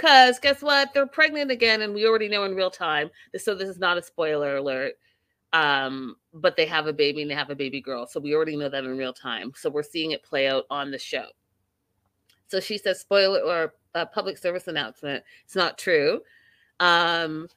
[0.00, 0.94] Because guess what?
[0.94, 3.10] They're pregnant again, and we already know in real time.
[3.36, 4.94] So this is not a spoiler alert.
[5.52, 8.06] Um, but they have a baby and they have a baby girl.
[8.06, 9.52] So we already know that in real time.
[9.54, 11.26] So we're seeing it play out on the show.
[12.46, 15.22] So she says, spoiler or a public service announcement.
[15.44, 16.22] It's not true.
[16.78, 17.48] Um,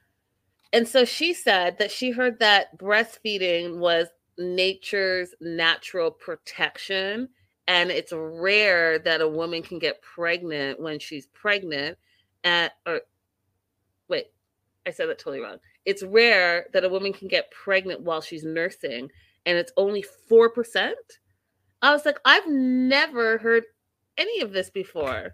[0.74, 7.30] and so she said that she heard that breastfeeding was nature's natural protection.
[7.68, 11.96] And it's rare that a woman can get pregnant when she's pregnant.
[12.44, 13.00] At, or
[14.08, 14.26] wait,
[14.86, 15.58] I said that totally wrong.
[15.84, 19.10] It's rare that a woman can get pregnant while she's nursing,
[19.46, 20.92] and it's only 4%.
[21.82, 23.64] I was like, I've never heard
[24.16, 25.32] any of this before.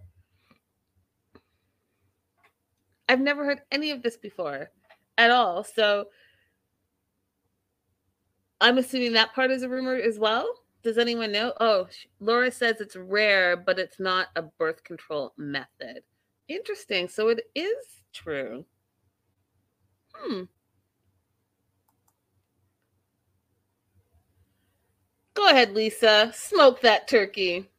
[3.08, 4.70] I've never heard any of this before
[5.18, 5.64] at all.
[5.64, 6.06] So
[8.60, 10.48] I'm assuming that part is a rumor as well.
[10.82, 11.52] Does anyone know?
[11.60, 11.88] Oh,
[12.20, 16.02] Laura says it's rare, but it's not a birth control method.
[16.50, 17.06] Interesting.
[17.08, 18.64] So it is true.
[20.12, 20.42] Hmm.
[25.34, 26.32] Go ahead, Lisa.
[26.34, 27.70] Smoke that turkey.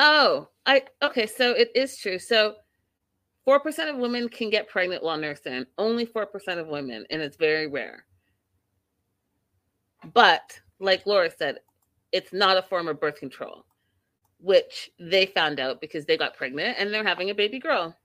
[0.00, 2.18] Oh, I okay, so it is true.
[2.18, 2.56] So
[3.46, 6.26] 4% of women can get pregnant while nursing, only 4%
[6.58, 8.04] of women, and it's very rare.
[10.12, 11.58] But, like Laura said,
[12.12, 13.64] it's not a form of birth control,
[14.40, 17.96] which they found out because they got pregnant and they're having a baby girl.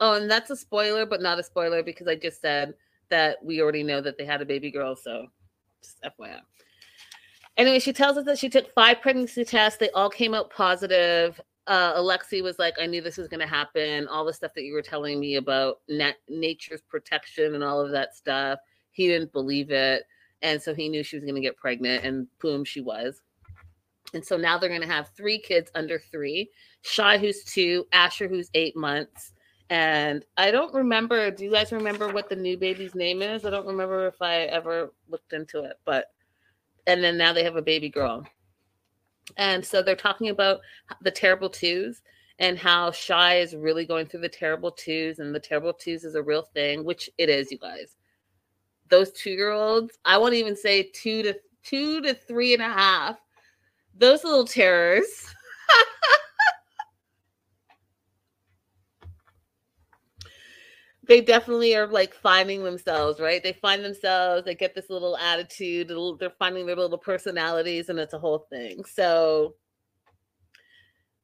[0.00, 2.74] Oh, and that's a spoiler, but not a spoiler because I just said
[3.10, 4.96] that we already know that they had a baby girl.
[4.96, 5.26] So,
[5.82, 6.40] just FYI.
[7.56, 9.78] Anyway, she tells us that she took five pregnancy tests.
[9.78, 13.46] They all came out positive uh, Alexei was like, I knew this was going to
[13.46, 14.08] happen.
[14.08, 17.92] All the stuff that you were telling me about nat- nature's protection and all of
[17.92, 18.58] that stuff.
[18.90, 20.02] He didn't believe it.
[20.42, 23.20] And so he knew she was going to get pregnant, and boom, she was.
[24.14, 26.50] And so now they're going to have three kids under three
[26.82, 29.32] Shai, who's two, Asher, who's eight months.
[29.68, 31.30] And I don't remember.
[31.30, 33.44] Do you guys remember what the new baby's name is?
[33.44, 36.06] I don't remember if I ever looked into it, but
[36.86, 38.26] and then now they have a baby girl.
[39.36, 40.60] And so they're talking about
[41.02, 42.02] the terrible twos
[42.40, 46.14] and how Shai is really going through the terrible twos, and the terrible twos is
[46.16, 47.96] a real thing, which it is, you guys.
[48.88, 52.68] those two year olds, I won't even say two to two to three and a
[52.68, 53.18] half,
[53.96, 55.04] those little terrors.
[61.10, 63.42] they definitely are like finding themselves, right?
[63.42, 68.14] They find themselves, they get this little attitude, they're finding their little personalities, and it's
[68.14, 68.84] a whole thing.
[68.84, 69.56] So,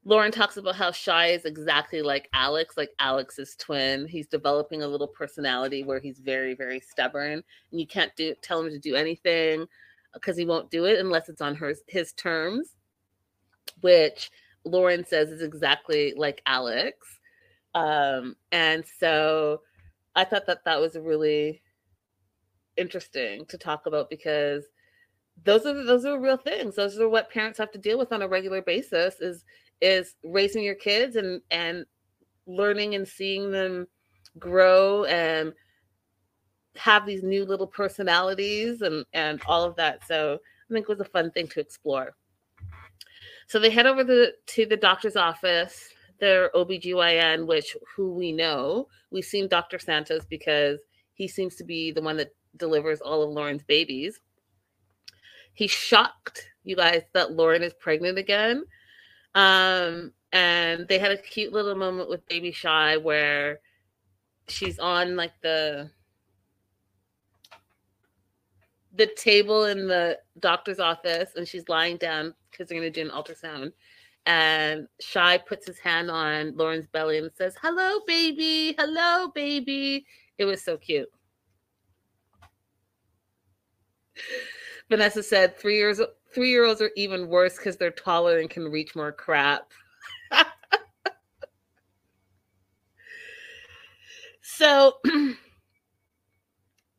[0.05, 4.07] Loren talks about how Shai is exactly like Alex, like Alex's twin.
[4.07, 8.61] He's developing a little personality where he's very, very stubborn, and you can't do tell
[8.61, 9.67] him to do anything
[10.21, 12.75] because he won't do it unless it's on her his terms,
[13.81, 14.31] which
[14.65, 16.97] Loren says is exactly like Alex.
[17.75, 19.61] Um, and so
[20.15, 21.63] I thought that that was really
[22.77, 24.65] interesting to talk about because
[25.45, 26.77] those are those are real things.
[26.77, 29.45] Those are what parents have to deal with on a regular basis is
[29.81, 31.85] is raising your kids and and
[32.47, 33.87] learning and seeing them
[34.39, 35.53] grow and
[36.79, 40.07] have these new little personalities and and all of that.
[40.07, 40.39] So
[40.71, 42.15] I think it was a fun thing to explore.
[43.49, 48.89] So they head over the, to the doctor's office their OBGYN, which who we know,
[49.11, 49.79] we've seen Dr.
[49.79, 50.81] Santos because
[51.15, 54.21] he seems to be the one that delivers all of Loren's babies.
[55.53, 58.65] He's shocked, you guys, that Loren is pregnant again.
[59.35, 63.61] Um, and they had a cute little moment with baby Shai where
[64.49, 65.91] she's on like the
[68.97, 73.09] the table in the doctor's office and she's lying down because they're going to do
[73.09, 73.73] an ultrasound
[74.27, 78.75] and Shai puts his hand on Loren's belly and says, Hello, baby.
[78.77, 80.05] Hello, baby.
[80.39, 81.09] It was so cute.
[84.91, 86.01] Vanessa said three years
[86.35, 89.71] three year olds are even worse because they're taller and can reach more crap.
[94.43, 94.95] so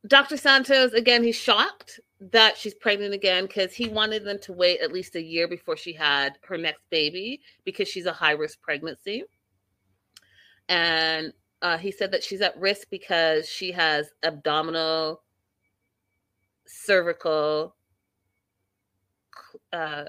[0.08, 0.38] Dr.
[0.38, 4.92] Santos, again, he's shocked that she's pregnant again because he wanted them to wait at
[4.92, 9.24] least a year before she had her next baby because she's a high risk pregnancy.
[10.70, 15.24] And uh, he said that she's at risk because she has abdominal,
[16.66, 17.76] cervical,
[19.74, 20.06] uh,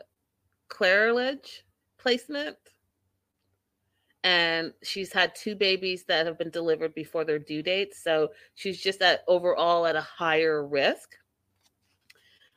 [1.99, 2.57] placement.
[4.25, 8.03] And she's had two babies that have been delivered before their due dates.
[8.03, 11.15] So she's just at overall at a higher risk.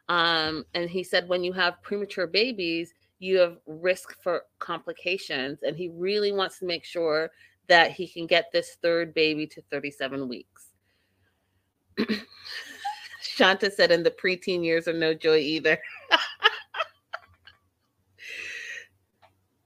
[0.10, 5.60] Um, and he said when you have premature babies, you have risk for complications.
[5.63, 7.30] And he really wants to make sure
[7.67, 10.71] that he can get this third baby to 37 weeks.
[13.21, 15.80] Shanta said, in the preteen years are no joy either.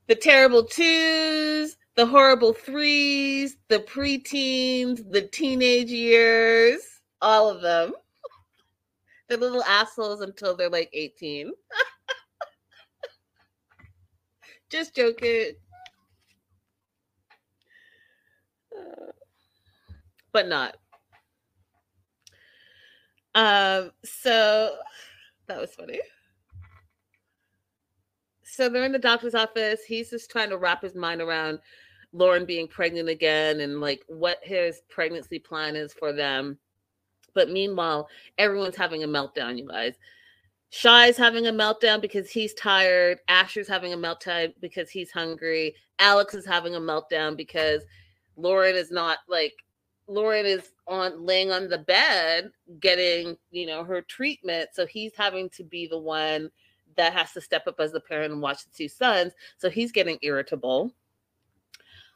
[0.08, 6.82] the terrible twos, the horrible threes, the preteens, the teenage years,
[7.22, 7.94] all of them.
[9.30, 11.52] They're little assholes until they're like 18.
[14.70, 15.54] Just joking.
[20.34, 20.76] But not.
[23.36, 24.76] Um, so
[25.48, 26.02] that was funny.
[28.44, 29.80] So they're in the doctor's office.
[29.88, 31.60] He's just trying to wrap his mind around
[32.16, 36.58] Loren being pregnant again and like what his pregnancy plan is for them.
[37.34, 38.08] But meanwhile,
[38.38, 39.96] everyone's having a meltdown, you guys.
[40.70, 43.20] Shai's having a meltdown because he's tired.
[43.28, 45.76] Asher's having a meltdown because he's hungry.
[46.00, 47.84] Alex is having a meltdown because
[48.38, 49.54] Loren is not like
[50.08, 52.50] Loren is on laying on the bed
[52.80, 54.70] getting, you know, her treatment.
[54.72, 56.50] So he's having to be the one
[56.96, 59.34] that has to step up as the parent and watch the two sons.
[59.58, 60.94] So he's getting irritable.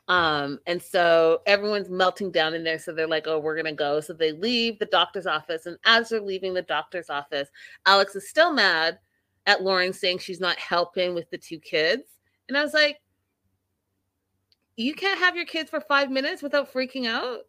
[0.09, 2.79] Um, and so everyone's melting down in there.
[2.79, 4.01] So they're like, oh, we're going to go.
[4.01, 5.67] So they leave the doctor's office.
[5.67, 7.49] And as they're leaving the doctor's office,
[7.85, 8.97] Alex is still mad
[9.45, 12.03] at Loren saying she's not helping with the two kids.
[12.47, 12.99] And I was like,
[14.77, 17.41] you can't have your kids for five minutes without freaking out.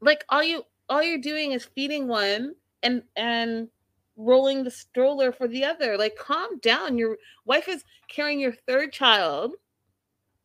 [0.00, 3.68] Like all you all you're doing is feeding one and and
[4.16, 5.96] rolling the stroller for the other.
[5.96, 6.98] Like calm down.
[6.98, 7.16] Your
[7.46, 9.54] wife is carrying your third child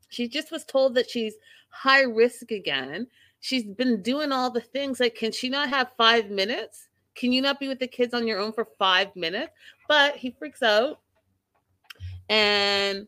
[0.09, 1.35] she just was told that she's
[1.69, 3.07] high risk again.
[3.39, 4.99] She's been doing all the things.
[4.99, 6.89] Like, can she not have five minutes?
[7.15, 9.51] Can you not be with the kids on your own for five minutes?
[9.87, 10.99] But he freaks out
[12.27, 13.07] and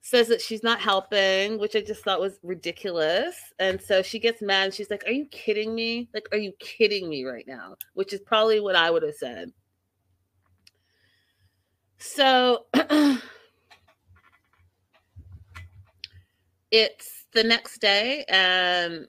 [0.00, 3.36] says that she's not helping, which I just thought was ridiculous.
[3.58, 4.64] And so she gets mad.
[4.64, 6.08] And she's like, Are you kidding me?
[6.12, 7.76] Like, are you kidding me right now?
[7.94, 9.52] Which is probably what I would have said.
[11.98, 12.66] So
[16.72, 19.06] it's the next day and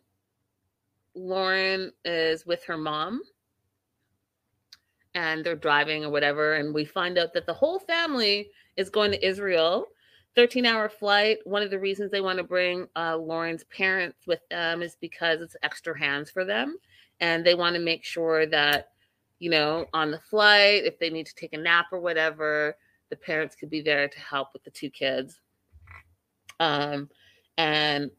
[1.16, 3.22] Loren is with her mom
[5.16, 6.55] and they're driving or whatever.
[6.55, 9.88] And we find out that the whole family is going to Israel
[10.36, 11.38] 13 hour flight.
[11.45, 15.41] One of the reasons they want to bring uh, Loren's parents with them is because
[15.41, 16.78] it's extra hands for them.
[17.22, 18.89] And they want to make sure that,
[19.39, 22.76] you know, on the flight, if they need to take a nap or whatever,
[23.09, 25.39] the parents could be there to help with the two kids.
[26.59, 27.09] Um,
[27.58, 28.12] and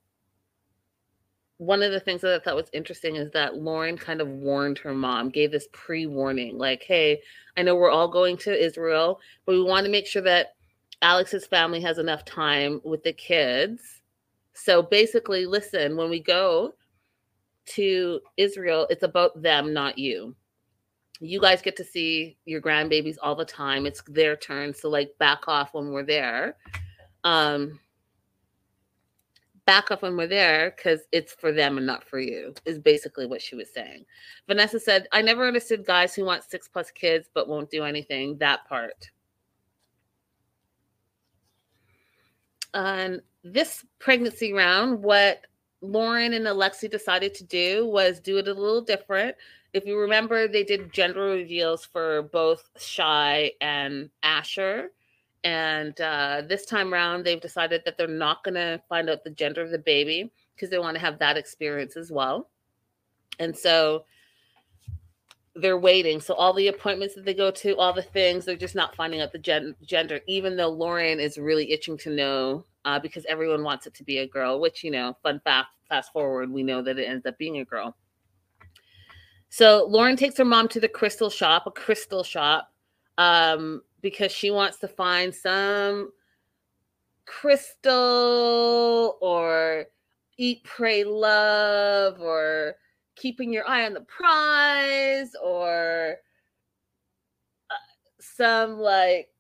[1.58, 4.78] one of the things that I thought was interesting is that Loren kind of warned
[4.78, 7.20] her mom, gave this pre warning like, hey,
[7.56, 10.54] I know we're all going to Israel, but we want to make sure that
[11.02, 14.00] Alex's family has enough time with the kids.
[14.54, 16.74] So basically, listen, when we go
[17.66, 20.34] to Israel, it's about them, not you.
[21.20, 23.86] You guys get to see your grandbabies all the time.
[23.86, 24.74] It's their turn.
[24.74, 26.56] So, like, back off when we're there.
[27.22, 27.78] Um,
[29.66, 33.26] back up when we're there because it's for them and not for you, is basically
[33.26, 34.04] what she was saying.
[34.46, 38.38] Vanessa said, I never understood guys who want six plus kids but won't do anything.
[38.38, 39.10] That part.
[42.74, 45.46] On this pregnancy round, what
[45.80, 49.36] Loren and Alexei decided to do was do it a little different.
[49.72, 54.90] If you remember, they did gender reveals for both Shai and Asher.
[55.44, 59.30] And uh, this time around, they've decided that they're not going to find out the
[59.30, 62.48] gender of the baby because they want to have that experience as well.
[63.38, 64.06] And so
[65.54, 66.20] they're waiting.
[66.20, 69.20] So all the appointments that they go to, all the things, they're just not finding
[69.20, 73.62] out the gen- gender, even though Loren is really itching to know uh, because everyone
[73.62, 76.80] wants it to be a girl, which, you know, fun fact, fast forward, we know
[76.80, 77.94] that it ends up being a girl.
[79.50, 82.72] So Loren takes her mom to the crystal shop, a crystal shop.
[83.18, 86.12] Um, because she wants to find some
[87.24, 89.86] crystal or
[90.36, 92.74] eat, pray, love, or
[93.16, 96.16] keeping your eye on the prize, or
[97.70, 97.74] uh,
[98.20, 99.30] some like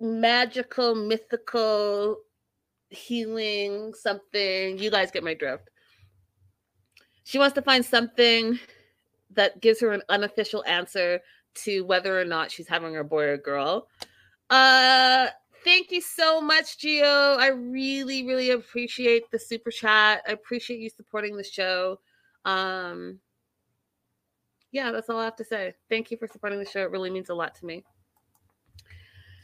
[0.00, 2.16] magical, mythical
[2.88, 4.78] healing something.
[4.78, 5.68] You guys get my drift.
[7.24, 8.58] She wants to find something
[9.34, 11.20] that gives her an unofficial answer
[11.54, 13.88] to whether or not she's having a boy or girl.
[14.50, 15.28] Uh
[15.64, 17.38] thank you so much, Gio.
[17.38, 20.22] I really, really appreciate the super chat.
[20.26, 22.00] I appreciate you supporting the show.
[22.44, 23.20] Um
[24.72, 25.74] yeah, that's all I have to say.
[25.90, 26.80] Thank you for supporting the show.
[26.80, 27.84] It really means a lot to me.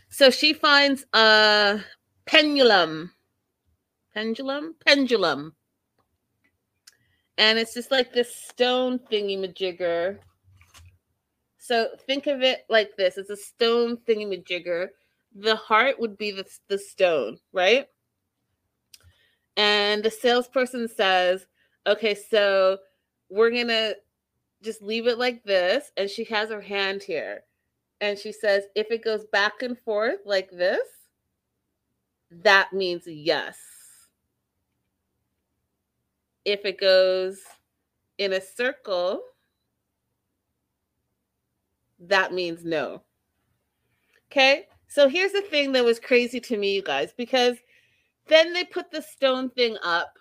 [0.09, 1.81] So she finds a
[2.25, 3.13] pendulum.
[4.15, 4.75] Pendulum?
[4.85, 5.55] Pendulum.
[7.37, 10.19] And it's just like this stone thingy majigger
[11.69, 14.89] so think of it like this: it's a stone thingamajigger.
[15.35, 17.87] The heart would be the, the stone, right?
[19.59, 21.47] And the salesperson says,
[21.87, 22.79] "Okay, so
[23.29, 23.93] we're gonna
[24.63, 27.43] just leave it like this." And she has her hand here,
[28.01, 30.89] and she says, "If it goes back and forth like this,
[32.31, 33.59] that means yes."
[36.47, 37.43] If it goes
[38.17, 39.23] in a circle,
[42.01, 43.03] that means no.
[44.31, 44.67] Okay.
[44.89, 47.57] So here's the thing that was crazy to me, you guys, because
[48.27, 50.13] then they put the stone thing up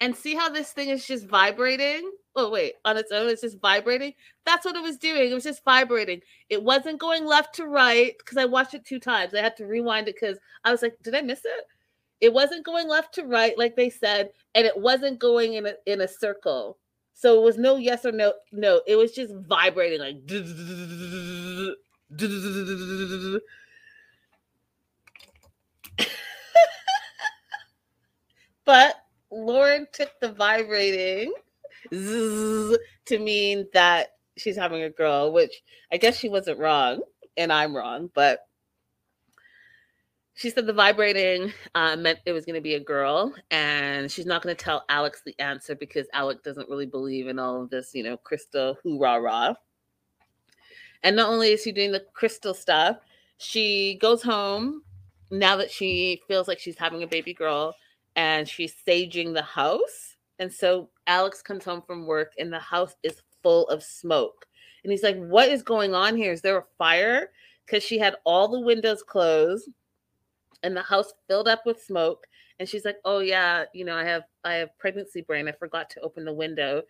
[0.00, 2.10] and see how this thing is just vibrating.
[2.36, 4.14] Oh, wait, on its own, it's just vibrating.
[4.46, 5.30] That's what it was doing.
[5.30, 6.20] It was just vibrating.
[6.48, 9.34] It wasn't going left to right because I watched it two times.
[9.34, 11.66] I had to rewind it because I was like, did I miss it?
[12.20, 15.74] It wasn't going left to right, like they said, and it wasn't going in a
[15.86, 16.78] in a circle.
[17.20, 18.32] So it was no yes or no.
[18.50, 20.26] No, it was just vibrating like.
[28.64, 28.94] but
[29.30, 31.34] Loren took the vibrating
[31.90, 32.78] to
[33.10, 35.60] mean that she's having a girl, which
[35.92, 37.02] I guess she wasn't wrong,
[37.36, 38.46] and I'm wrong, but
[40.40, 44.24] she said the vibrating uh, meant it was going to be a girl, and she's
[44.24, 47.68] not going to tell Alex the answer because Alex doesn't really believe in all of
[47.68, 49.54] this, you know, crystal hoorah rah.
[51.02, 52.96] And not only is she doing the crystal stuff,
[53.36, 54.82] she goes home
[55.30, 57.74] now that she feels like she's having a baby girl,
[58.16, 60.16] and she's saging the house.
[60.38, 64.46] And so Alex comes home from work, and the house is full of smoke.
[64.84, 66.32] And he's like, What is going on here?
[66.32, 67.30] Is there a fire?
[67.66, 69.68] Because she had all the windows closed
[70.62, 72.26] and the house filled up with smoke
[72.58, 75.90] and she's like oh yeah you know i have i have pregnancy brain i forgot
[75.90, 76.82] to open the window.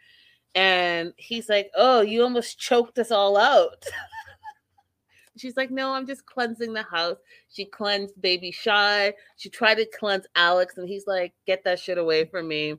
[0.57, 3.85] And he's like oh you almost choked us all out.
[5.37, 7.19] She's like no i'm just cleansing the house.
[7.49, 9.15] She cleansed baby Shai.
[9.37, 12.75] She tried to cleanse alex and he's like get that shit away from me.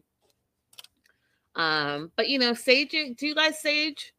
[1.55, 4.13] Um but you know sage do you guys sage?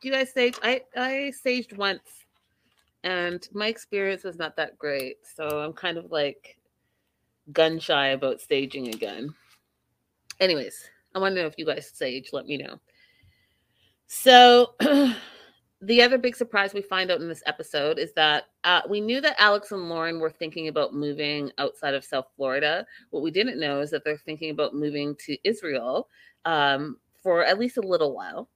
[0.00, 0.56] Do you guys sage?
[0.62, 2.23] I I saged once,
[3.04, 5.18] and my experience was not that great.
[5.36, 6.58] So I'm kind of like
[7.52, 9.32] gun shy about staging again.
[10.40, 12.80] Anyways, I want to know if you guys stage, Let me know.
[14.08, 14.74] So.
[15.86, 19.20] the other big surprise we find out in this episode is that uh, we knew
[19.20, 22.86] that Alex and Loren were thinking about moving outside of South Florida.
[23.10, 26.08] What we didn't know is that they're thinking about moving to Israel
[26.46, 28.48] um, for at least a little while.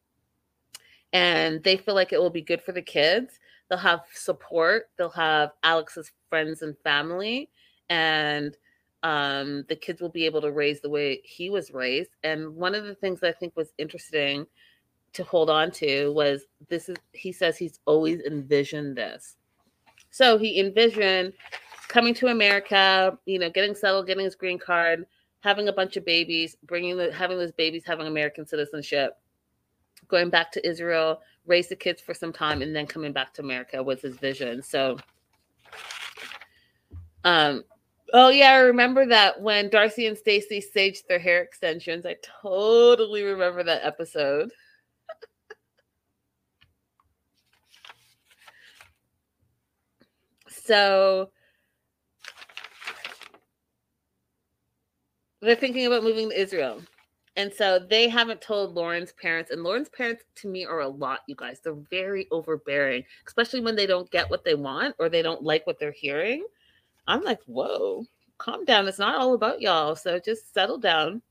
[1.13, 3.39] And they feel like it will be good for the kids.
[3.69, 7.51] They'll have support, they'll have Alex's friends and family,
[7.91, 8.57] and
[9.03, 12.11] um, the kids will be able to raise the way he was raised.
[12.25, 14.47] And one of the things I think was interesting
[15.13, 19.37] to hold on to was this is he says he's always envisioned this.
[20.11, 21.33] So he envisioned
[21.89, 25.07] coming to America, you know, getting settled, getting his green card,
[25.41, 29.19] having a bunch of babies, bringing the having those babies having American citizenship,
[30.09, 33.43] going back to Israel, raise the kids for some time, and then coming back to
[33.43, 34.63] America was his vision.
[34.63, 34.99] So,
[37.25, 37.65] um,
[38.13, 42.07] oh yeah, I remember that when Darcy and Stacy staged their hair extensions.
[42.07, 44.51] I totally remember that episode.
[50.51, 51.31] So
[55.41, 56.83] they're thinking about moving to Israel.
[57.39, 59.53] And so they haven't told Loren's parents.
[59.53, 61.61] And Loren's parents, to me, are a lot, you guys.
[61.63, 65.65] They're very overbearing, especially when they don't get what they want or they don't like
[65.65, 66.45] what they're hearing.
[67.07, 68.05] I'm like, whoa,
[68.39, 68.89] calm down.
[68.89, 69.95] It's not all about y'all.
[69.95, 71.23] So just settle down.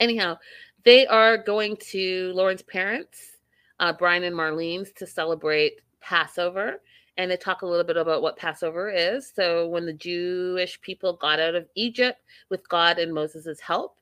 [0.00, 0.38] Anyhow,
[0.84, 3.36] they are going to Loren's parents,
[3.78, 6.80] uh, Brian and Marlene's, to celebrate Passover
[7.18, 9.30] and they talk a little bit about what Passover is.
[9.34, 13.96] So, when the Jewish people got out of Egypt with God and Moses' help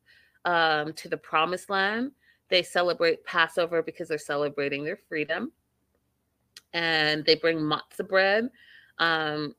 [0.49, 2.11] um, to the promised land,
[2.49, 5.53] they celebrate Passover because they're celebrating their freedom.
[6.73, 8.49] And they bring matzah bread,
[8.99, 9.55] um,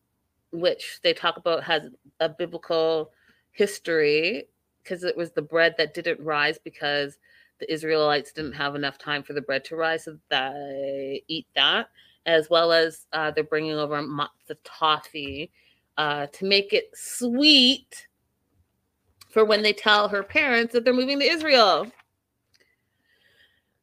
[0.52, 1.84] which they talk about has
[2.20, 3.12] a biblical
[3.52, 4.48] history
[4.82, 7.20] because it was the bread that didn't rise because
[7.60, 11.90] the Israelites didn't have enough time for the bread to rise, so they eat that
[12.26, 15.52] as well as uh, they're bringing over matzah toffee
[15.98, 18.08] uh, to make it sweet
[19.30, 21.92] for when they tell her parents that they're moving to Israel.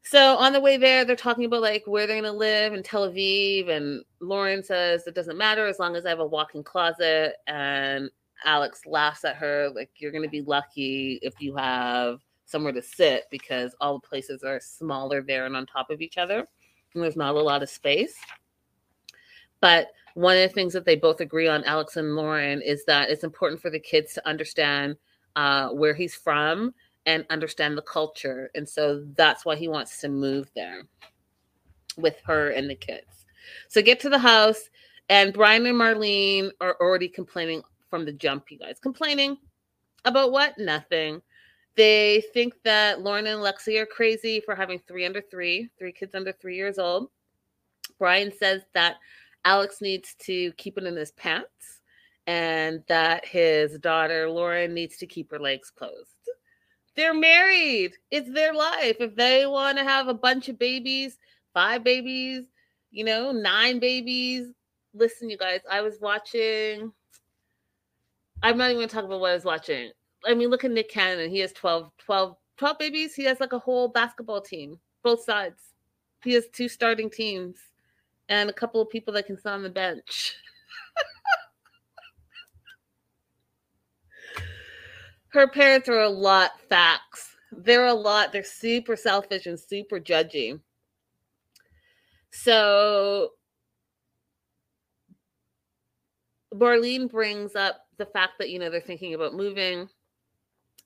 [0.03, 3.09] So on the way there, they're talking about like where they're to live in Tel
[3.11, 7.35] Aviv, and Loren says it doesn't matter as long as I have a walk-in closet.
[7.49, 8.11] And
[8.45, 13.25] Alex laughs at her like you're to be lucky if you have somewhere to sit
[13.31, 16.47] because all the places are smaller there and on top of each other
[16.95, 18.15] and there's not a lot of space.
[19.61, 23.11] But one of the things that they both agree on, Alex and Loren, is that
[23.11, 24.97] it's important for the kids to understand
[25.37, 26.75] uh, where he's from
[27.05, 28.51] and understand the culture.
[28.55, 30.83] And so that's why he wants to move there
[31.97, 33.27] with her and the kids.
[33.69, 34.71] So get to the house,
[35.09, 38.81] and Brian and Marlene are already complaining from the jump, you guys.
[38.81, 39.39] Complaining
[40.05, 40.59] about what?
[40.59, 41.23] Nothing.
[41.77, 46.15] They think that Loren and Lexi are crazy for having three under three, three kids
[46.15, 47.11] under three years old.
[47.99, 48.97] Brian says that
[49.45, 51.81] Alex needs to keep it in his pants
[52.27, 56.11] and that his daughter Loren needs to keep her legs closed.
[56.97, 57.93] They're married.
[58.11, 58.97] It's their life.
[59.01, 61.19] If they want to have a bunch of babies,
[61.53, 62.47] five babies,
[62.91, 64.49] you know, nine babies.
[64.95, 66.91] Listen, you guys, I was watching.
[68.43, 69.91] I'm not even going to talk about what I was watching.
[70.27, 71.31] I mean, look at Nick Cannon.
[71.31, 73.15] He has 12, 12, 12 babies.
[73.15, 75.61] He has like a whole basketball team, both sides.
[76.25, 77.59] He has two starting teams
[78.29, 80.35] and a couple of people that can sit on the bench.
[85.37, 87.37] Her parents are a lot facts.
[87.53, 88.33] They're a lot.
[88.33, 90.59] They're super selfish and super judgy.
[92.31, 93.33] So
[96.55, 99.91] Marlene brings up the fact that you know they're thinking about moving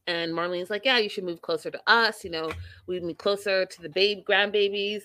[0.08, 2.24] and Marlene's like, yeah, you should move closer to us.
[2.24, 2.50] You know,
[2.88, 5.02] we move closer to the baby grandbabies.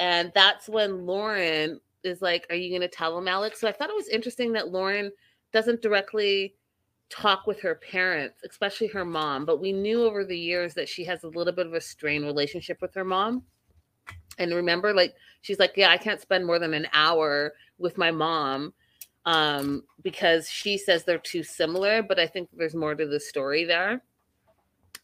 [0.00, 3.58] And that's when Loren is like, are you going to tell them, Alex?
[3.58, 5.12] So I thought it was interesting that Loren
[5.50, 6.56] doesn't directly
[7.12, 9.44] talk with her parents, especially her mom.
[9.44, 12.24] But we knew over the years that she has a little bit of a strained
[12.24, 13.42] relationship with her mom.
[14.38, 18.10] And remember, like, she's like, yeah, I can't spend more than an hour with my
[18.10, 18.72] mom
[19.26, 22.02] um, because she says they're too similar.
[22.02, 24.02] But I think there's more to the story there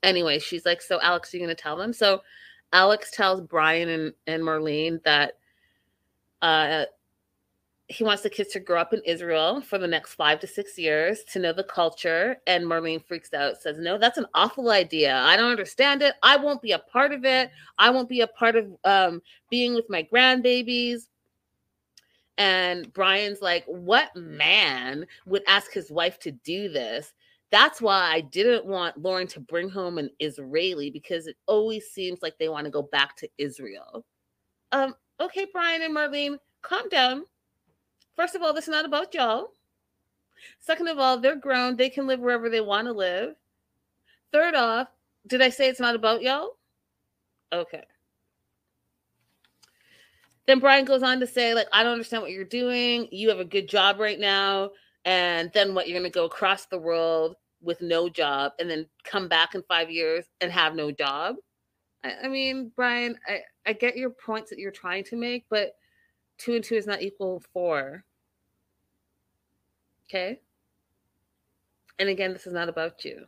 [0.02, 1.92] anyway, she's like, So, Alex, are you to tell them?
[1.92, 2.22] So,
[2.72, 5.34] Alex tells Brian and, and Marlene that
[6.42, 6.84] uh,
[7.88, 10.76] he wants the kids to grow up in Israel for the next five to six
[10.76, 12.36] years to know the culture.
[12.46, 15.16] And Marlene freaks out, says, No, that's an awful idea.
[15.16, 16.14] I don't understand it.
[16.22, 17.50] I won't be a part of it.
[17.78, 21.08] I won't be a part of um, being with my grandbabies.
[22.36, 27.14] And Brian's like, What man would ask his wife to do this?
[27.50, 32.20] That's why I didn't want Loren to bring home an Israeli because it always seems
[32.20, 34.04] like they want to go back to Israel.
[34.72, 37.24] Um, okay, Brian and Marlene, calm down
[38.18, 39.52] First of all, this is not about y'all.
[40.58, 41.76] Second of all, they're grown.
[41.76, 43.36] They can live wherever they want to live.
[44.32, 44.88] Third off,
[45.28, 46.56] did I say it's not about y'all?
[47.52, 47.84] Okay.
[50.48, 53.06] Then Brian goes on to say, like, I don't understand what you're doing.
[53.12, 54.70] You have a good job right now.
[55.04, 55.86] And then what?
[55.86, 59.62] You're going to go across the world with no job and then come back in
[59.68, 61.36] five years and have no job.
[62.02, 65.76] I, I mean, Brian, I, I get your points that you're trying to make, but
[66.36, 68.04] two and two is not equal four.
[70.08, 70.40] Okay.
[71.98, 73.26] And again, this is not about you.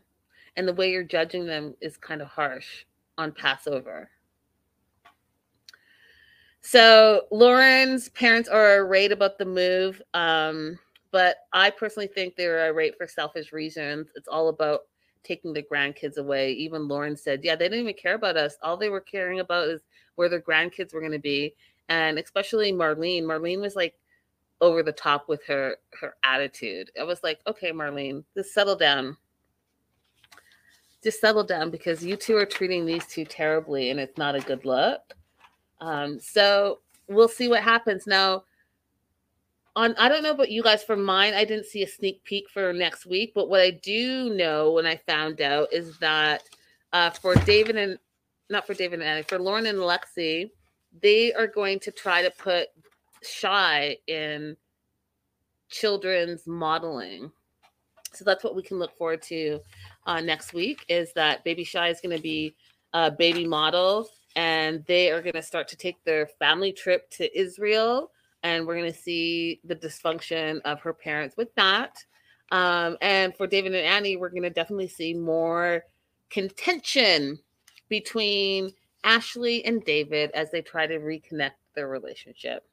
[0.57, 2.85] And the way you're judging them is kind of harsh
[3.18, 4.09] on Passover.
[6.62, 10.01] So Loren's parents are irate about the move.
[10.14, 10.78] Um,
[11.11, 14.09] but I personally think they're irate for selfish reasons.
[14.14, 14.83] It's all about
[15.22, 16.53] taking the grandkids away.
[16.53, 18.57] Even Loren said, yeah, they didn't even care about us.
[18.62, 19.83] All they were caring about is
[20.14, 21.55] where their grandkids were going to be.
[21.89, 23.24] And especially Marlene.
[23.24, 23.95] Marlene was like,
[24.61, 26.91] over the top with her her attitude.
[26.99, 29.17] I was like, okay, Marlene, just settle down.
[31.03, 34.41] Just settle down because you two are treating these two terribly, and it's not a
[34.41, 35.01] good look.
[35.81, 38.45] Um, so we'll see what happens now.
[39.77, 40.83] On I don't know about you guys.
[40.83, 44.35] For mine, I didn't see a sneak peek for next week, but what I do
[44.35, 46.43] know when I found out is that
[46.93, 47.99] uh, for David and
[48.51, 50.51] not for David and Annie, for Loren and Lexi,
[51.01, 52.69] they are going to try to put
[53.23, 54.57] Shai in
[55.68, 57.31] children's modeling.
[58.12, 59.61] So that's what we can look forward to
[60.07, 62.57] uh, next week is that Baby Shai is going to be
[62.93, 67.39] a baby model and they are going to start to take their family trip to
[67.39, 68.11] Israel.
[68.43, 72.05] And we're going to see the dysfunction of her parents with that.
[72.51, 75.85] Um, and for David and Annie, we're going to definitely see more
[76.31, 77.39] contention
[77.89, 78.73] between
[79.05, 82.64] Ashley and David as they try to reconnect their relationship.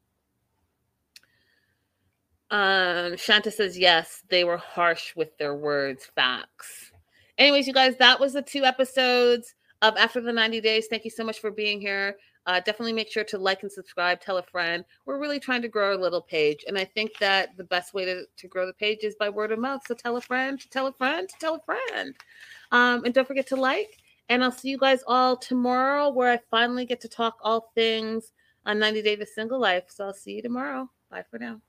[2.50, 6.06] Um, Shanta says yes, they were harsh with their words.
[6.16, 6.92] Facts.
[7.38, 10.88] Anyways, you guys, that was the two episodes of After the 90 Days.
[10.88, 12.18] Thank you so much for being here.
[12.48, 14.86] Uh, definitely make sure to like and subscribe, tell a friend.
[15.06, 16.64] We're really trying to grow our little page.
[16.66, 19.52] And I think that the best way to, to grow the page is by word
[19.52, 19.82] of mouth.
[19.86, 22.16] So tell a friend, tell a friend, tell a friend.
[22.72, 23.98] Um, and don't forget to like.
[24.30, 28.32] And I'll see you guys all tomorrow where I finally get to talk all things
[28.66, 29.84] on 90 Day to Single Life.
[29.90, 30.90] So I'll see you tomorrow.
[31.12, 31.62] Bye for now.